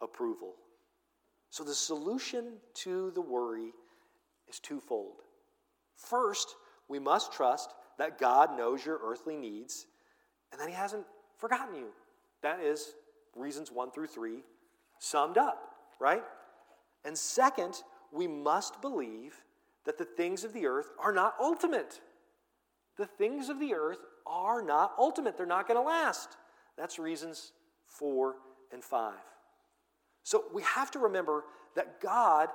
[0.00, 0.54] approval.
[1.50, 3.72] So the solution to the worry
[4.48, 5.22] is twofold.
[5.96, 6.56] First,
[6.88, 9.86] we must trust that God knows your earthly needs
[10.52, 11.04] and that He hasn't
[11.36, 11.88] forgotten you.
[12.42, 12.94] That is
[13.34, 14.42] reasons one through three
[14.98, 16.22] summed up, right?
[17.04, 19.34] And second, we must believe
[19.88, 22.02] that the things of the earth are not ultimate.
[22.98, 26.36] The things of the earth are not ultimate, they're not going to last.
[26.76, 27.52] That's reasons
[27.86, 28.34] four
[28.70, 29.14] and five.
[30.24, 32.50] So we have to remember that God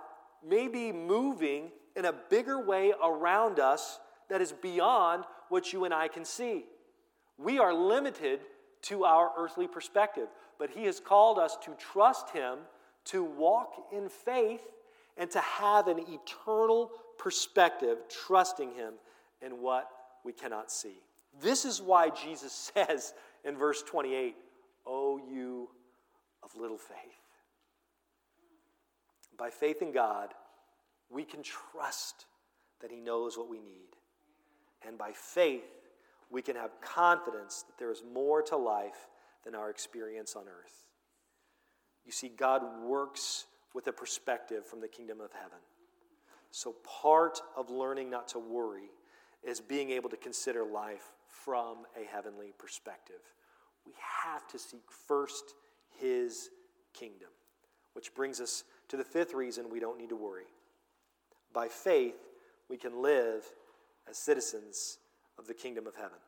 [0.48, 5.93] may be moving in a bigger way around us that is beyond what you and
[5.93, 6.65] I can see.
[7.39, 8.41] We are limited
[8.84, 10.28] to our earthly perspective,
[10.60, 12.60] but He has called us to trust Him,
[13.06, 14.62] to walk in faith,
[15.17, 18.93] and to have an eternal perspective, trusting Him
[19.41, 19.89] in what
[20.23, 20.97] we cannot see.
[21.41, 24.36] This is why Jesus says in verse 28,
[24.86, 25.69] O you
[26.41, 26.97] of little faith.
[29.38, 30.34] By faith in God,
[31.10, 32.26] we can trust
[32.82, 33.89] that He knows what we need.
[34.86, 35.63] And by faith,
[36.30, 39.08] we can have confidence that there is more to life
[39.45, 40.86] than our experience on earth.
[42.06, 45.60] You see, God works with a perspective from the kingdom of heaven.
[46.52, 48.92] So, part of learning not to worry
[49.44, 53.22] is being able to consider life from a heavenly perspective.
[53.86, 55.56] We have to seek first
[56.00, 56.50] His
[56.94, 57.30] kingdom,
[57.94, 60.46] which brings us to the fifth reason we don't need to worry.
[61.52, 62.16] By faith,
[62.70, 63.44] we can live
[64.10, 65.00] as citizens
[65.38, 66.20] of the kingdom of heaven.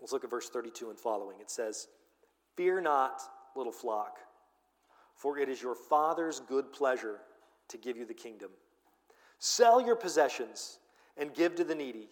[0.00, 1.38] Let's look at verse 32 and following.
[1.40, 1.86] It says,
[2.56, 3.20] Fear not,
[3.54, 4.18] little flock,
[5.14, 7.20] for it is your Father's good pleasure
[7.68, 8.50] to give you the kingdom.
[9.38, 10.78] Sell your possessions
[11.16, 12.08] and give to the needy.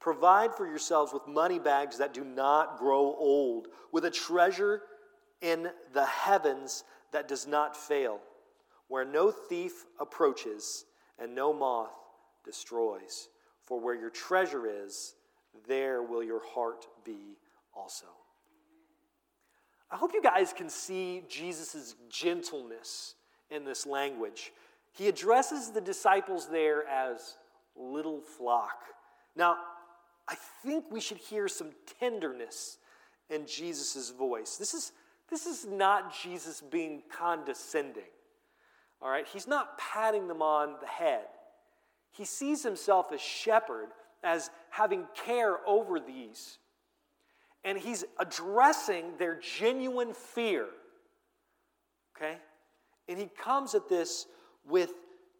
[0.00, 4.82] Provide for yourselves with money bags that do not grow old, with a treasure
[5.40, 8.20] in the heavens that does not fail,
[8.88, 10.84] where no thief approaches
[11.18, 11.92] and no moth
[12.44, 13.28] destroys.
[13.60, 15.14] For where your treasure is,
[15.68, 17.36] there will your heart be
[17.74, 18.06] also.
[19.92, 23.14] I hope you guys can see Jesus' gentleness
[23.50, 24.52] in this language.
[24.92, 27.36] He addresses the disciples there as
[27.76, 28.78] little flock.
[29.36, 29.58] Now,
[30.26, 32.78] I think we should hear some tenderness
[33.28, 34.56] in Jesus' voice.
[34.56, 34.92] This is,
[35.30, 38.02] this is not Jesus being condescending.
[39.02, 39.26] All right?
[39.26, 41.24] He's not patting them on the head.
[42.12, 43.88] He sees himself as shepherd,
[44.22, 46.58] as having care over these.
[47.64, 50.66] And he's addressing their genuine fear.
[52.16, 52.36] Okay?
[53.08, 54.26] And he comes at this
[54.66, 54.92] with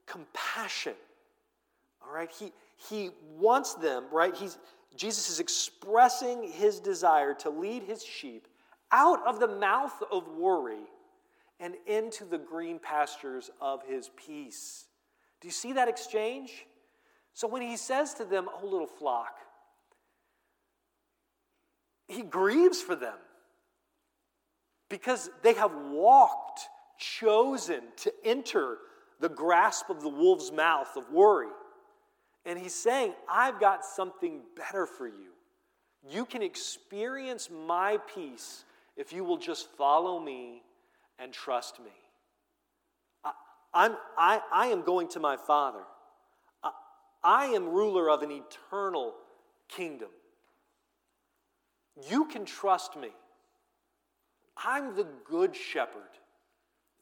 [0.06, 0.94] compassion.
[2.04, 2.30] All right?
[2.38, 2.52] He,
[2.88, 4.35] he wants them, right?
[4.35, 4.58] He's,
[4.96, 8.46] Jesus is expressing his desire to lead his sheep
[8.90, 10.85] out of the mouth of worry
[11.58, 14.87] and into the green pastures of his peace.
[15.40, 16.66] Do you see that exchange?
[17.32, 19.38] So when he says to them, Oh, little flock,
[22.09, 23.17] he grieves for them
[24.88, 26.61] because they have walked,
[26.99, 28.77] chosen to enter
[29.21, 31.49] the grasp of the wolf's mouth of worry.
[32.45, 35.31] And he's saying, I've got something better for you.
[36.09, 38.65] You can experience my peace
[38.97, 40.62] if you will just follow me
[41.19, 41.93] and trust me.
[43.25, 43.33] I,
[43.73, 45.85] I'm, I, I am going to my Father.
[46.62, 46.73] I,
[47.23, 49.15] I am ruler of an eternal
[49.69, 50.09] kingdom.
[52.09, 53.09] You can trust me.
[54.57, 56.02] I'm the good shepherd.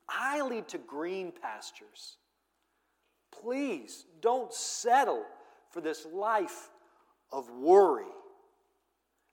[0.09, 2.17] I lead to green pastures.
[3.31, 5.25] Please don't settle
[5.71, 6.71] for this life
[7.33, 8.05] of worry.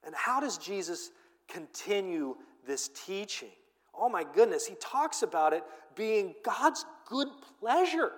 [0.05, 1.11] And how does Jesus
[1.47, 3.49] continue this teaching?
[3.93, 5.63] Oh my goodness, he talks about it
[5.95, 7.27] being God's good
[7.59, 8.11] pleasure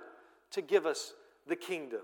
[0.52, 1.13] to give us
[1.47, 2.02] the kingdom.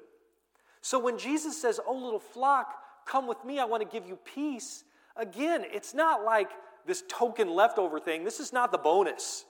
[0.81, 4.17] So when Jesus says, Oh, little flock, come with me, I want to give you
[4.17, 4.83] peace,
[5.15, 6.49] again, it's not like
[6.85, 8.23] this token leftover thing.
[8.23, 9.45] This is not the bonus.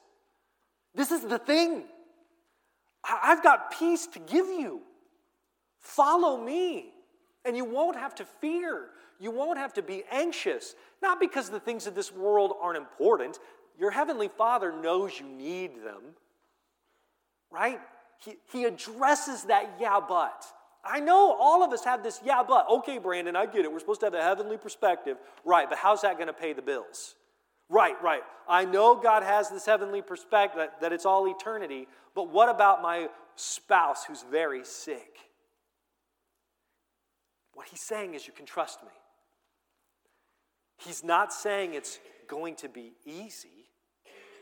[0.93, 1.83] This is the thing.
[3.03, 4.81] I've got peace to give you.
[5.79, 6.93] Follow me,
[7.43, 8.87] and you won't have to fear.
[9.19, 10.75] You won't have to be anxious.
[11.01, 13.37] Not because the things of this world aren't important.
[13.77, 16.01] Your Heavenly Father knows you need them,
[17.51, 17.79] right?
[18.23, 20.45] He, he addresses that yeah, but.
[20.85, 22.67] I know all of us have this yeah, but.
[22.69, 23.71] Okay, Brandon, I get it.
[23.71, 25.17] We're supposed to have a heavenly perspective.
[25.43, 27.15] Right, but how's that going to pay the bills?
[27.69, 28.21] Right, right.
[28.47, 32.81] I know God has this heavenly perspective, that, that it's all eternity, but what about
[32.81, 35.17] my spouse who's very sick?
[37.53, 38.89] What he's saying is, you can trust me.
[40.77, 43.71] He's not saying it's going to be easy.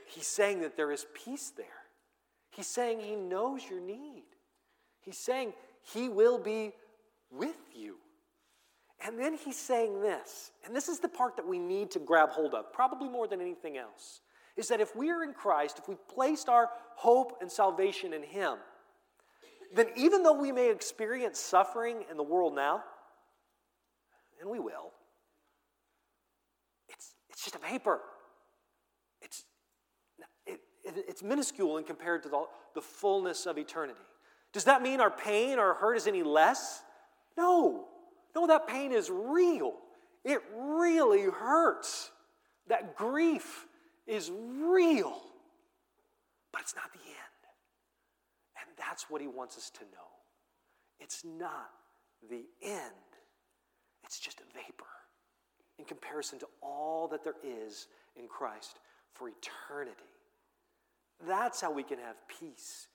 [0.08, 1.65] He's saying that there is peace there.
[2.51, 4.23] He's saying he knows your need.
[5.01, 5.53] He's saying
[5.91, 6.74] he will be
[7.32, 7.98] with you.
[9.06, 12.30] And then he's saying this, and this is the part that we need to grab
[12.30, 14.22] hold of, probably more than anything else,
[14.56, 18.24] is that if we are in Christ, if we've placed our hope and salvation in
[18.24, 18.58] him,
[19.76, 22.84] then even though we may experience suffering in the world now,
[24.39, 24.91] and we will,
[26.88, 28.00] it's, it's just a vapor.
[29.22, 29.43] It's,
[30.46, 34.00] it, it, it's minuscule in compared to the, the fullness of eternity.
[34.54, 36.82] Does that mean our pain or our hurt is any less?
[37.36, 37.86] No.
[38.36, 39.74] No, that pain is real.
[40.24, 42.12] It really hurts.
[42.68, 43.66] That grief
[44.08, 45.20] is real.
[46.52, 47.18] But it's not the end.
[48.62, 50.13] And that's what he wants us to know.
[51.00, 51.70] It's not
[52.30, 53.12] the end,
[54.06, 54.86] it's just a vapor
[55.78, 58.80] in comparison to all that there is in Christ
[59.13, 59.92] for eternity.
[61.28, 62.88] That's how we can have peace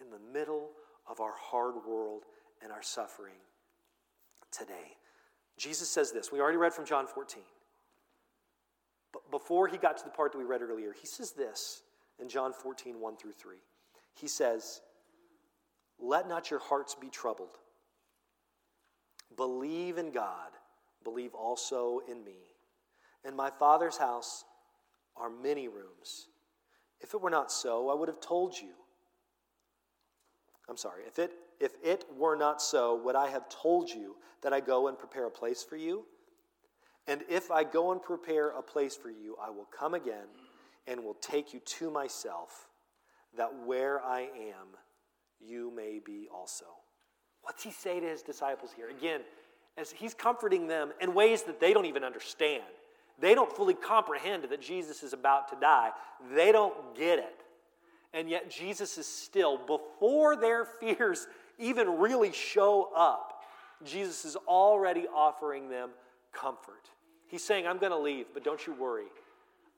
[0.00, 0.70] in the middle
[1.08, 2.24] of our hard world
[2.62, 3.34] and our suffering
[4.50, 4.96] today.
[5.56, 6.30] Jesus says this.
[6.30, 7.42] We already read from John 14.
[9.12, 11.82] But before he got to the part that we read earlier, he says this
[12.20, 13.56] in John 14, 1 through 3.
[14.14, 14.82] He says,
[15.98, 17.58] Let not your hearts be troubled.
[19.36, 20.50] Believe in God,
[21.04, 22.38] believe also in me.
[23.26, 24.44] In my Father's house
[25.16, 26.28] are many rooms.
[27.00, 28.72] If it were not so, I would have told you.
[30.68, 34.52] I'm sorry, if it if it were not so, would I have told you that
[34.52, 36.04] I go and prepare a place for you?
[37.06, 40.26] And if I go and prepare a place for you, I will come again
[40.86, 42.68] and will take you to myself,
[43.36, 44.76] that where I am,
[45.40, 46.66] you may be also.
[47.42, 48.90] What's he say to his disciples here?
[48.90, 49.20] Again,
[49.78, 52.64] as he's comforting them in ways that they don't even understand.
[53.18, 55.90] They don't fully comprehend that Jesus is about to die.
[56.34, 57.45] They don't get it.
[58.16, 63.42] And yet, Jesus is still, before their fears even really show up,
[63.84, 65.90] Jesus is already offering them
[66.32, 66.88] comfort.
[67.28, 69.04] He's saying, I'm going to leave, but don't you worry.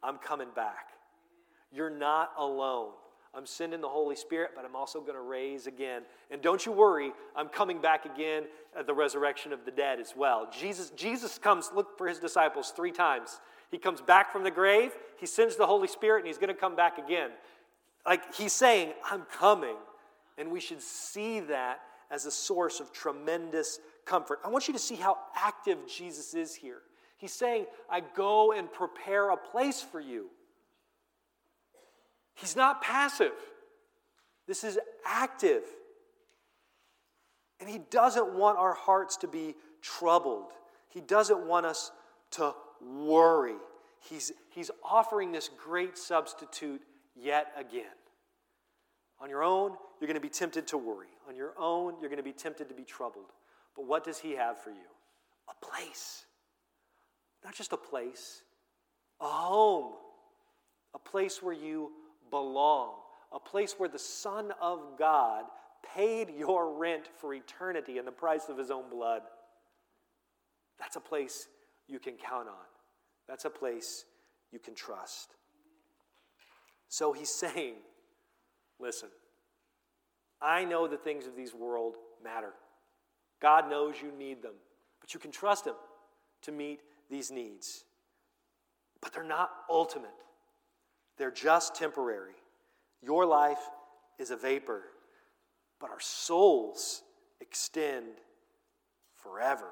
[0.05, 0.91] I'm coming back.
[1.73, 2.93] You're not alone.
[3.35, 6.03] I'm sending the Holy Spirit, but I'm also going to raise again.
[6.31, 8.45] And don't you worry, I'm coming back again
[8.79, 10.49] at the resurrection of the dead as well.
[10.57, 13.41] Jesus, Jesus comes, look for his disciples three times.
[13.71, 16.59] He comes back from the grave, he sends the Holy Spirit, and he's going to
[16.59, 17.31] come back again.
[18.09, 19.77] Like he's saying, I'm coming.
[20.39, 21.81] And we should see that
[22.11, 24.39] as a source of tremendous comfort.
[24.43, 26.79] I want you to see how active Jesus is here.
[27.19, 30.27] He's saying, I go and prepare a place for you.
[32.35, 33.33] He's not passive,
[34.47, 35.65] this is active.
[37.61, 40.53] And He doesn't want our hearts to be troubled,
[40.89, 41.91] He doesn't want us
[42.33, 43.57] to worry.
[44.09, 46.81] he's, he's offering this great substitute
[47.17, 47.98] yet again.
[49.21, 51.09] On your own, you're going to be tempted to worry.
[51.29, 53.33] On your own, you're going to be tempted to be troubled.
[53.75, 54.77] But what does he have for you?
[55.49, 56.25] A place.
[57.45, 58.43] Not just a place,
[59.21, 59.95] a home,
[60.95, 61.93] a place where you
[62.31, 62.95] belong,
[63.33, 65.45] a place where the Son of God
[65.95, 69.23] paid your rent for eternity and the price of his own blood.
[70.79, 71.49] That's a place
[71.87, 72.67] you can count on.
[73.29, 74.05] That's a place
[74.53, 75.35] you can trust.
[76.89, 77.75] So he's saying,
[78.81, 79.09] listen,
[80.41, 82.53] I know the things of these world matter.
[83.41, 84.55] God knows you need them,
[85.01, 85.75] but you can trust him
[86.43, 87.85] to meet these needs.
[89.01, 90.11] But they're not ultimate.
[91.17, 92.35] They're just temporary.
[93.03, 93.59] Your life
[94.19, 94.83] is a vapor,
[95.81, 97.03] but our souls
[97.41, 98.07] extend
[99.17, 99.71] forever.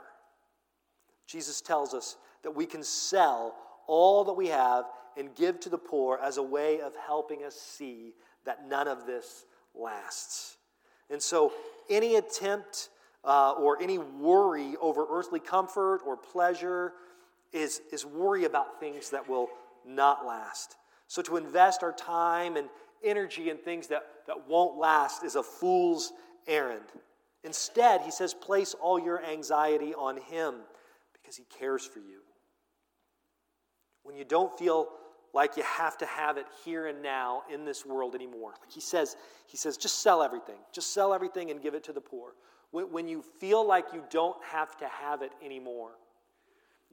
[1.27, 3.57] Jesus tells us that we can sell
[3.89, 4.85] all that we have
[5.17, 8.13] and give to the poor as a way of helping us see
[8.47, 9.45] that none of this
[9.75, 10.57] lasts.
[11.11, 11.53] And so,
[11.89, 12.89] any attempt
[13.25, 16.93] uh, or any worry over earthly comfort or pleasure
[17.53, 19.49] is, is worry about things that will
[19.87, 20.77] not last.
[21.07, 22.69] So, to invest our time and
[23.05, 26.13] energy in things that, that won't last is a fool's
[26.47, 26.85] errand.
[27.45, 30.55] Instead, he says, place all your anxiety on him
[31.13, 32.21] because he cares for you.
[34.03, 34.89] When you don't feel
[35.37, 38.55] like you have to have it here and now in this world anymore.
[38.59, 39.17] Like he says,
[39.47, 40.57] he says, just sell everything.
[40.73, 42.33] Just sell everything and give it to the poor.
[42.71, 45.91] When, when you feel like you don't have to have it anymore,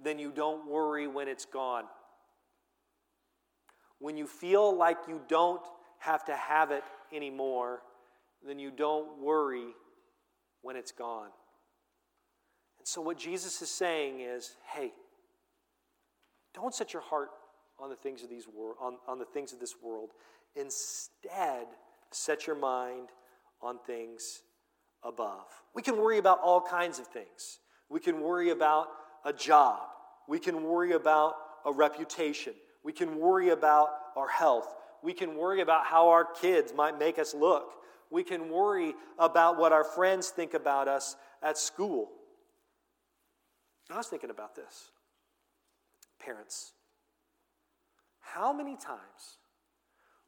[0.03, 1.85] then you don't worry when it's gone.
[3.99, 5.61] When you feel like you don't
[5.99, 6.83] have to have it
[7.15, 7.81] anymore,
[8.45, 9.67] then you don't worry
[10.63, 11.29] when it's gone.
[12.77, 14.91] And so, what Jesus is saying is hey,
[16.53, 17.29] don't set your heart
[17.84, 20.11] on the things of these wor- on, on the things of this world.
[20.55, 21.67] Instead,
[22.11, 23.09] set your mind
[23.61, 24.41] on things
[25.03, 25.45] above.
[25.75, 27.59] We can worry about all kinds of things.
[27.89, 28.88] We can worry about
[29.25, 29.81] a job.
[30.29, 32.53] We can worry about a reputation.
[32.84, 34.73] We can worry about our health.
[35.01, 37.73] We can worry about how our kids might make us look.
[38.09, 42.09] We can worry about what our friends think about us at school.
[43.91, 44.91] I was thinking about this.
[46.23, 46.72] Parents,
[48.24, 49.38] how many times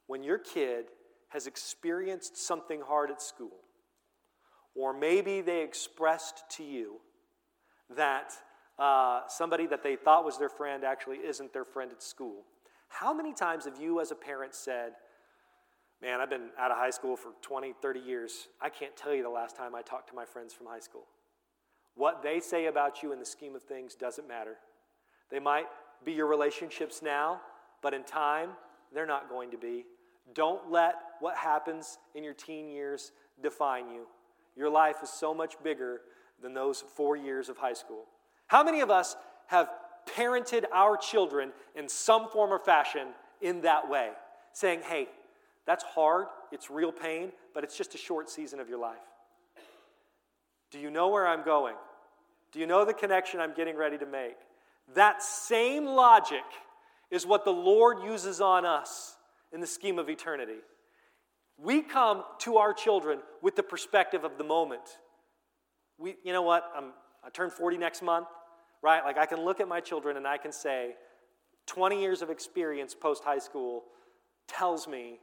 [0.06, 0.86] when your kid
[1.28, 3.56] has experienced something hard at school,
[4.74, 7.00] or maybe they expressed to you
[7.96, 8.32] that
[8.78, 12.44] uh, somebody that they thought was their friend actually isn't their friend at school,
[12.88, 14.92] how many times have you as a parent said,
[16.02, 18.48] Man, I've been out of high school for 20, 30 years.
[18.60, 21.06] I can't tell you the last time I talked to my friends from high school.
[21.94, 24.58] What they say about you in the scheme of things doesn't matter.
[25.30, 25.64] They might
[26.04, 27.40] be your relationships now,
[27.82, 28.50] but in time,
[28.92, 29.84] they're not going to be.
[30.34, 33.12] Don't let what happens in your teen years
[33.42, 34.06] define you.
[34.56, 36.00] Your life is so much bigger
[36.42, 38.04] than those four years of high school.
[38.46, 39.16] How many of us
[39.46, 39.68] have
[40.16, 43.08] parented our children in some form or fashion
[43.40, 44.10] in that way?
[44.52, 45.08] Saying, hey,
[45.66, 48.96] that's hard, it's real pain, but it's just a short season of your life.
[50.70, 51.74] Do you know where I'm going?
[52.52, 54.36] Do you know the connection I'm getting ready to make?
[54.94, 56.44] That same logic
[57.10, 59.16] is what the Lord uses on us
[59.52, 60.58] in the scheme of eternity.
[61.58, 64.82] We come to our children with the perspective of the moment.
[65.98, 66.70] We, you know what?
[66.76, 66.92] I'm,
[67.24, 68.26] I turn 40 next month,
[68.82, 69.02] right?
[69.04, 70.94] Like I can look at my children and I can say,
[71.66, 73.84] 20 years of experience post high school
[74.46, 75.18] tells me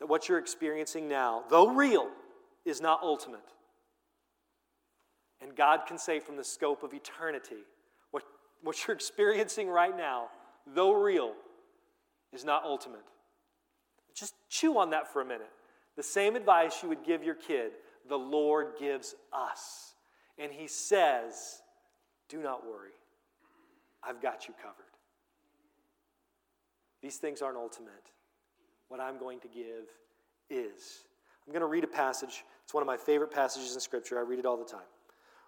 [0.00, 2.08] that what you're experiencing now, though real,
[2.64, 3.40] is not ultimate.
[5.40, 7.64] And God can say from the scope of eternity,
[8.10, 8.22] what,
[8.62, 10.28] what you're experiencing right now,
[10.66, 11.32] though real,
[12.32, 13.04] is not ultimate.
[14.14, 15.50] Just chew on that for a minute.
[15.96, 17.72] The same advice you would give your kid,
[18.08, 19.94] the Lord gives us.
[20.38, 21.62] And He says,
[22.28, 22.90] Do not worry,
[24.02, 24.84] I've got you covered.
[27.02, 27.92] These things aren't ultimate.
[28.88, 29.88] What I'm going to give
[30.50, 31.04] is.
[31.46, 32.44] I'm going to read a passage.
[32.64, 34.18] It's one of my favorite passages in Scripture.
[34.18, 34.86] I read it all the time.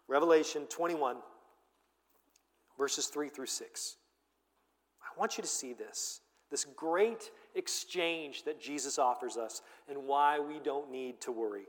[0.08, 1.16] Revelation 21,
[2.78, 3.96] verses 3 through 6.
[5.16, 10.38] I want you to see this this great exchange that Jesus offers us and why
[10.38, 11.66] we don't need to worry.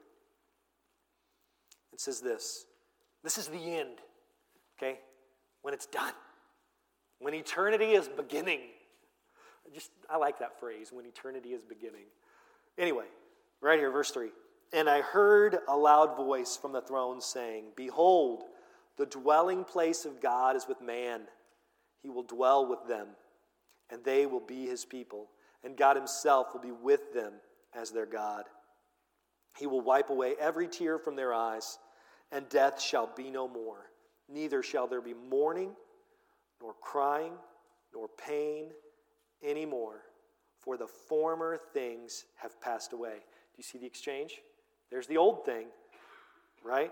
[1.94, 2.66] It says this
[3.24, 3.98] this is the end,
[4.78, 5.00] okay?
[5.62, 6.14] When it's done,
[7.20, 8.62] when eternity is beginning.
[9.66, 12.06] I just, I like that phrase, when eternity is beginning.
[12.78, 13.06] Anyway,
[13.60, 14.30] right here, verse 3.
[14.74, 18.44] And I heard a loud voice from the throne saying, Behold,
[18.98, 21.22] the dwelling place of God is with man.
[22.02, 23.08] He will dwell with them.
[23.90, 25.30] And they will be his people,
[25.64, 27.34] and God himself will be with them
[27.74, 28.46] as their God.
[29.58, 31.80] He will wipe away every tear from their eyes,
[32.32, 33.90] and death shall be no more.
[34.30, 35.72] Neither shall there be mourning,
[36.62, 37.34] nor crying,
[37.94, 38.72] nor pain
[39.44, 40.02] anymore,
[40.60, 43.16] for the former things have passed away.
[43.16, 44.42] Do you see the exchange?
[44.92, 45.68] There's the old thing,
[46.64, 46.92] right?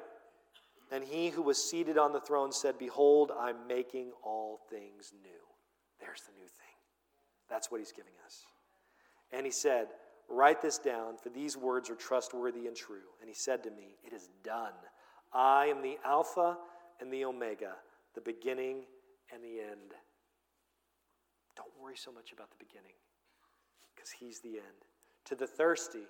[0.91, 5.29] And he who was seated on the throne said, Behold, I'm making all things new.
[5.99, 6.74] There's the new thing.
[7.49, 8.43] That's what he's giving us.
[9.31, 9.87] And he said,
[10.27, 13.13] Write this down, for these words are trustworthy and true.
[13.21, 14.73] And he said to me, It is done.
[15.33, 16.57] I am the Alpha
[16.99, 17.73] and the Omega,
[18.15, 18.83] the beginning
[19.33, 19.93] and the end.
[21.55, 22.95] Don't worry so much about the beginning,
[23.95, 24.85] because he's the end.
[25.25, 26.07] To the thirsty,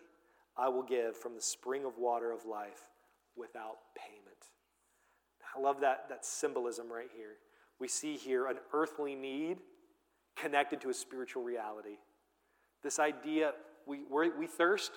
[0.57, 2.89] I will give from the spring of water of life
[3.35, 4.25] without payment.
[5.55, 7.37] I love that, that symbolism right here.
[7.79, 9.57] We see here an earthly need
[10.35, 11.97] connected to a spiritual reality.
[12.83, 13.53] This idea,
[13.85, 14.91] we, we thirst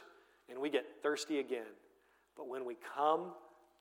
[0.48, 1.66] and we get thirsty again.
[2.36, 3.32] But when we come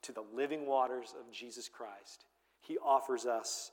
[0.04, 2.26] to the living waters of Jesus Christ,
[2.62, 3.72] He offers us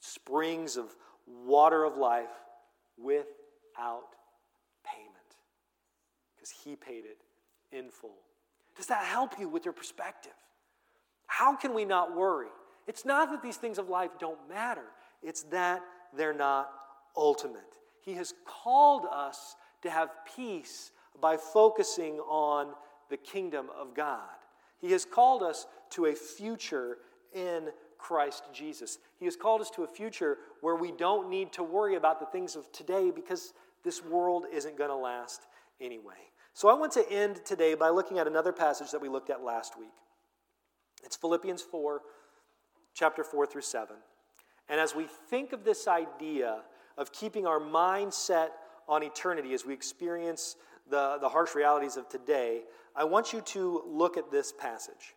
[0.00, 0.94] springs of
[1.26, 2.30] water of life
[2.98, 4.08] without
[4.84, 5.12] payment
[6.34, 7.18] because He paid it
[7.76, 8.18] in full.
[8.76, 10.32] Does that help you with your perspective?
[11.26, 12.48] How can we not worry?
[12.86, 14.84] It's not that these things of life don't matter,
[15.22, 15.82] it's that
[16.16, 16.70] they're not
[17.16, 17.62] ultimate.
[18.00, 20.90] He has called us to have peace
[21.20, 22.68] by focusing on
[23.10, 24.20] the kingdom of God.
[24.80, 26.98] He has called us to a future
[27.32, 28.98] in Christ Jesus.
[29.18, 32.26] He has called us to a future where we don't need to worry about the
[32.26, 33.52] things of today because
[33.84, 35.42] this world isn't going to last
[35.80, 36.14] anyway.
[36.54, 39.42] So I want to end today by looking at another passage that we looked at
[39.42, 39.92] last week.
[41.04, 42.00] It's Philippians 4,
[42.94, 43.96] chapter 4 through 7.
[44.68, 46.62] And as we think of this idea
[46.96, 48.48] of keeping our mindset
[48.88, 50.56] on eternity as we experience
[50.88, 52.62] the, the harsh realities of today,
[52.94, 55.14] I want you to look at this passage.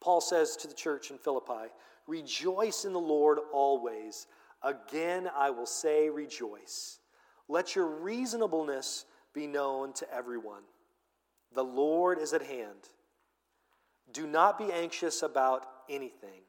[0.00, 1.70] Paul says to the church in Philippi,
[2.06, 4.26] Rejoice in the Lord always.
[4.62, 6.98] Again, I will say, rejoice.
[7.48, 10.62] Let your reasonableness be known to everyone.
[11.54, 12.88] The Lord is at hand.
[14.12, 16.42] Do not be anxious about anything,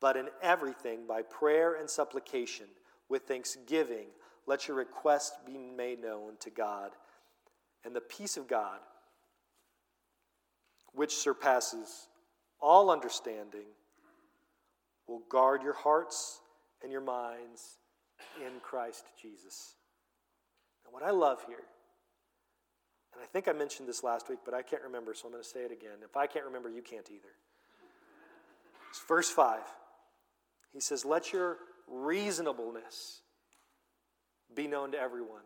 [0.00, 2.66] but in everything, by prayer and supplication,
[3.08, 4.06] with thanksgiving,
[4.46, 6.92] let your requests be made known to God.
[7.84, 8.78] And the peace of God,
[10.92, 12.08] which surpasses
[12.60, 13.66] all understanding,
[15.06, 16.40] will guard your hearts
[16.82, 17.78] and your minds
[18.38, 19.74] in Christ Jesus.
[20.84, 21.64] Now, what I love here
[23.12, 25.42] and I think I mentioned this last week, but I can't remember, so I'm going
[25.42, 25.98] to say it again.
[26.04, 27.34] If I can't remember, you can't either.
[28.90, 29.58] It's verse 5.
[30.72, 31.58] He says, Let your
[31.88, 33.20] reasonableness
[34.54, 35.42] be known to everyone.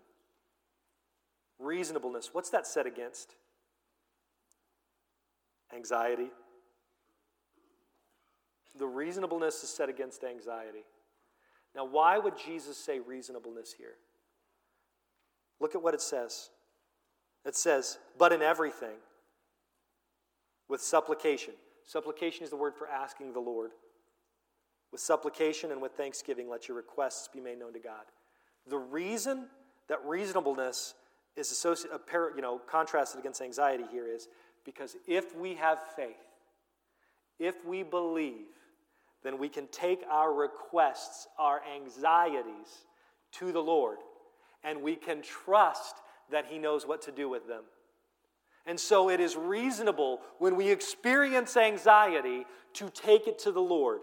[1.58, 2.30] Reasonableness.
[2.32, 3.34] What's that set against?
[5.74, 6.30] Anxiety.
[8.76, 10.84] The reasonableness is set against anxiety.
[11.74, 13.94] Now, why would Jesus say reasonableness here?
[15.60, 16.50] Look at what it says.
[17.44, 18.96] It says, but in everything,
[20.68, 21.54] with supplication.
[21.84, 23.70] Supplication is the word for asking the Lord.
[24.94, 28.04] With supplication and with thanksgiving, let your requests be made known to God.
[28.68, 29.46] The reason
[29.88, 30.94] that reasonableness
[31.34, 34.28] is associated, uh, you know, contrasted against anxiety here is
[34.64, 36.14] because if we have faith,
[37.40, 38.46] if we believe,
[39.24, 42.86] then we can take our requests, our anxieties
[43.32, 43.98] to the Lord,
[44.62, 45.96] and we can trust
[46.30, 47.64] that He knows what to do with them.
[48.64, 53.98] And so it is reasonable when we experience anxiety to take it to the Lord,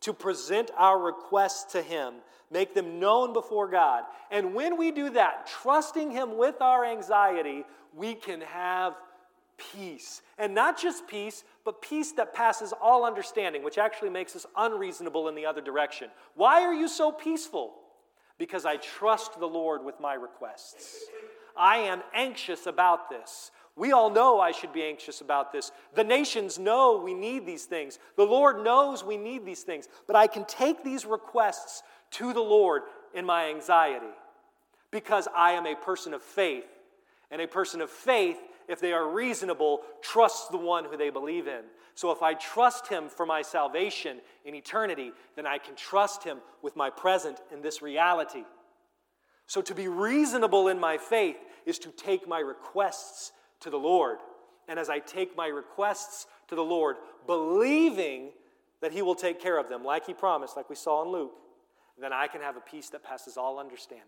[0.00, 2.14] to present our requests to Him,
[2.50, 4.04] make them known before God.
[4.30, 8.94] And when we do that, trusting Him with our anxiety, we can have
[9.72, 10.22] peace.
[10.38, 15.28] And not just peace, but peace that passes all understanding, which actually makes us unreasonable
[15.28, 16.10] in the other direction.
[16.34, 17.74] Why are you so peaceful?
[18.38, 21.04] Because I trust the Lord with my requests.
[21.56, 23.50] I am anxious about this.
[23.76, 25.70] We all know I should be anxious about this.
[25.94, 27.98] The nations know we need these things.
[28.16, 29.86] The Lord knows we need these things.
[30.06, 32.82] But I can take these requests to the Lord
[33.14, 34.06] in my anxiety
[34.90, 36.64] because I am a person of faith.
[37.30, 41.46] And a person of faith, if they are reasonable, trusts the one who they believe
[41.46, 41.62] in.
[41.94, 46.38] So if I trust him for my salvation in eternity, then I can trust him
[46.62, 48.44] with my present in this reality.
[49.48, 53.30] So, to be reasonable in my faith is to take my requests
[53.60, 54.18] to the Lord.
[54.68, 56.96] And as I take my requests to the Lord,
[57.26, 58.30] believing
[58.80, 61.34] that He will take care of them, like He promised, like we saw in Luke,
[61.98, 64.04] then I can have a peace that passes all understanding.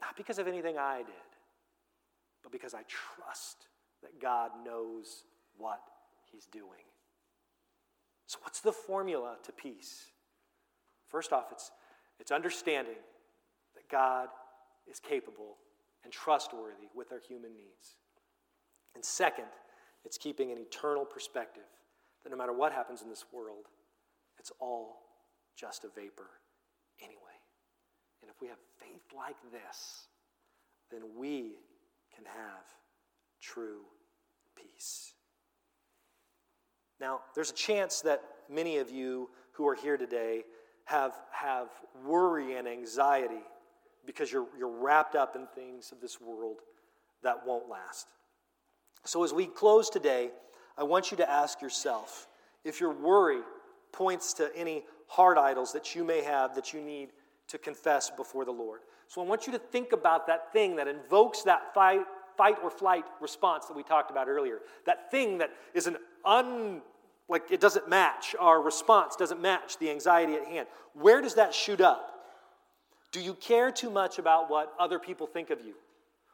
[0.00, 1.14] Not because of anything I did,
[2.42, 3.68] but because I trust
[4.02, 5.24] that God knows
[5.56, 5.80] what
[6.32, 6.84] He's doing.
[8.26, 10.06] So, what's the formula to peace?
[11.08, 11.70] First off, it's,
[12.20, 12.98] it's understanding
[13.74, 14.28] that God
[14.90, 15.56] is capable
[16.08, 17.96] and trustworthy with our human needs.
[18.94, 19.44] And second,
[20.06, 21.68] it's keeping an eternal perspective
[22.24, 23.66] that no matter what happens in this world,
[24.38, 25.02] it's all
[25.54, 26.30] just a vapor
[27.02, 27.18] anyway.
[28.22, 30.06] And if we have faith like this,
[30.90, 31.56] then we
[32.16, 32.64] can have
[33.38, 33.82] true
[34.56, 35.12] peace.
[37.02, 40.44] Now, there's a chance that many of you who are here today
[40.86, 41.68] have, have
[42.02, 43.42] worry and anxiety
[44.08, 46.60] because you're, you're wrapped up in things of this world
[47.22, 48.08] that won't last.
[49.04, 50.30] So, as we close today,
[50.78, 52.26] I want you to ask yourself
[52.64, 53.40] if your worry
[53.92, 57.10] points to any hard idols that you may have that you need
[57.48, 58.80] to confess before the Lord.
[59.08, 62.00] So, I want you to think about that thing that invokes that fight,
[62.34, 64.60] fight or flight response that we talked about earlier.
[64.86, 66.80] That thing that is an un
[67.28, 71.52] like it doesn't match our response doesn't match the anxiety at hand where does that
[71.52, 72.17] shoot up
[73.12, 75.74] do you care too much about what other people think of you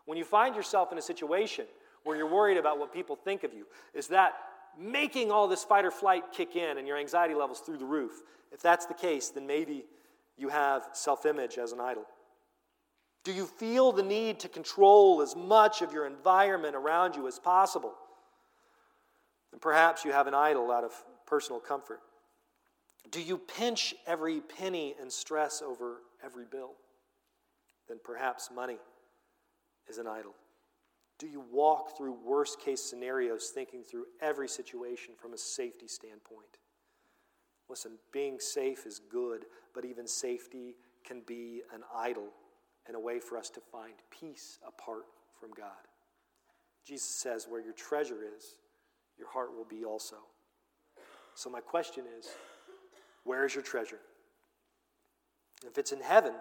[0.07, 1.67] when you find yourself in a situation
[2.03, 4.35] where you're worried about what people think of you is that
[4.79, 8.23] making all this fight or flight kick in and your anxiety levels through the roof
[8.53, 9.85] if that's the case then maybe
[10.37, 12.05] you have self-image as an idol
[13.25, 17.39] do you feel the need to control as much of your environment around you as
[17.39, 17.95] possible?
[19.51, 20.93] And perhaps you have an idol out of
[21.27, 22.01] personal comfort.
[23.11, 26.73] Do you pinch every penny and stress over every bill?
[27.89, 28.79] Then perhaps money
[29.89, 30.35] is an idol.
[31.19, 36.59] Do you walk through worst case scenarios thinking through every situation from a safety standpoint?
[37.69, 42.29] Listen, being safe is good, but even safety can be an idol
[42.87, 45.05] and a way for us to find peace apart
[45.39, 45.89] from God.
[46.85, 48.59] Jesus says, Where your treasure is,
[49.19, 50.17] your heart will be also.
[51.35, 52.29] So, my question is
[53.25, 54.01] where is your treasure?
[55.67, 56.35] If it's in heaven,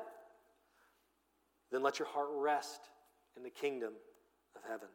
[1.72, 2.90] then let your heart rest
[3.36, 3.94] in the kingdom
[4.56, 4.90] of heaven.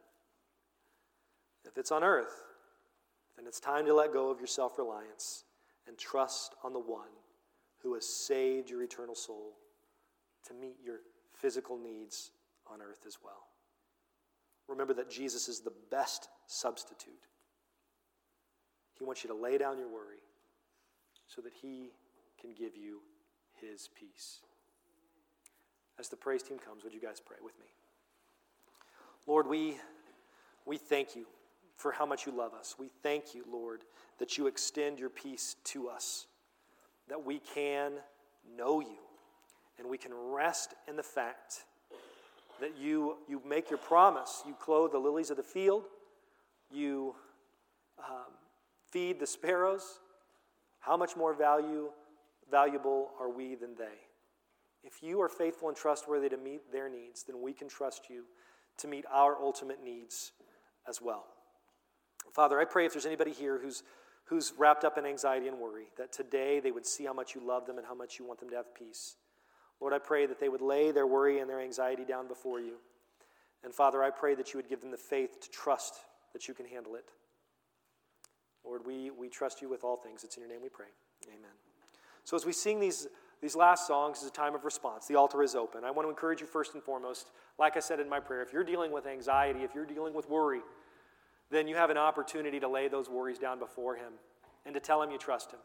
[1.65, 2.43] If it's on earth,
[3.35, 5.43] then it's time to let go of your self reliance
[5.87, 7.09] and trust on the one
[7.81, 9.53] who has saved your eternal soul
[10.47, 10.97] to meet your
[11.33, 12.31] physical needs
[12.71, 13.47] on earth as well.
[14.67, 17.27] Remember that Jesus is the best substitute.
[18.97, 20.19] He wants you to lay down your worry
[21.27, 21.91] so that He
[22.39, 22.99] can give you
[23.61, 24.39] His peace.
[25.99, 27.65] As the praise team comes, would you guys pray with me?
[29.27, 29.77] Lord, we,
[30.65, 31.25] we thank you
[31.75, 32.75] for how much you love us.
[32.79, 33.81] We thank you, Lord,
[34.17, 36.25] that you extend your peace to us,
[37.07, 37.93] that we can
[38.57, 38.97] know you
[39.77, 41.63] and we can rest in the fact
[42.59, 44.43] that you, you make your promise.
[44.45, 45.85] You clothe the lilies of the field,
[46.71, 47.15] you
[47.99, 48.33] um,
[48.91, 49.99] feed the sparrows.
[50.81, 51.89] How much more value,
[52.49, 53.97] valuable are we than they?
[54.83, 58.23] If you are faithful and trustworthy to meet their needs, then we can trust you
[58.77, 60.31] to meet our ultimate needs
[60.87, 61.25] as well.
[62.33, 63.83] Father, I pray if there's anybody here who's,
[64.25, 67.41] who's wrapped up in anxiety and worry, that today they would see how much you
[67.45, 69.15] love them and how much you want them to have peace.
[69.81, 72.75] Lord, I pray that they would lay their worry and their anxiety down before you.
[73.63, 75.95] And Father, I pray that you would give them the faith to trust
[76.33, 77.05] that you can handle it.
[78.63, 80.23] Lord, we, we trust you with all things.
[80.23, 80.87] It's in your name we pray.
[81.27, 81.68] Amen.
[82.29, 83.07] So as we sing these,
[83.41, 85.07] these last songs, it's a time of response.
[85.07, 85.83] The altar is open.
[85.83, 88.53] I want to encourage you first and foremost, like I said in my prayer, if
[88.53, 90.61] you're dealing with anxiety, if you're dealing with worry,
[91.49, 94.13] then you have an opportunity to lay those worries down before Him
[94.63, 95.59] and to tell Him you trust Him.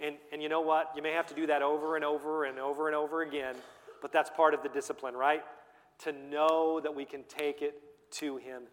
[0.00, 0.90] And, and you know what?
[0.96, 3.54] You may have to do that over and over and over and over again,
[4.02, 5.44] but that's part of the discipline, right?
[6.00, 7.80] To know that we can take it
[8.14, 8.64] to Him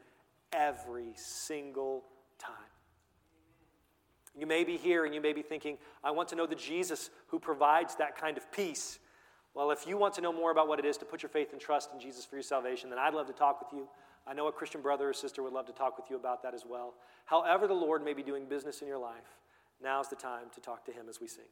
[0.52, 2.04] every single
[2.40, 2.71] time.
[4.38, 7.10] You may be here and you may be thinking, I want to know the Jesus
[7.28, 9.00] who provides that kind of peace.
[9.54, 11.52] Well, if you want to know more about what it is to put your faith
[11.52, 13.88] and trust in Jesus for your salvation, then I'd love to talk with you.
[14.26, 16.54] I know a Christian brother or sister would love to talk with you about that
[16.54, 16.94] as well.
[17.26, 19.38] However, the Lord may be doing business in your life,
[19.84, 21.46] now's the time to talk to Him as we sing.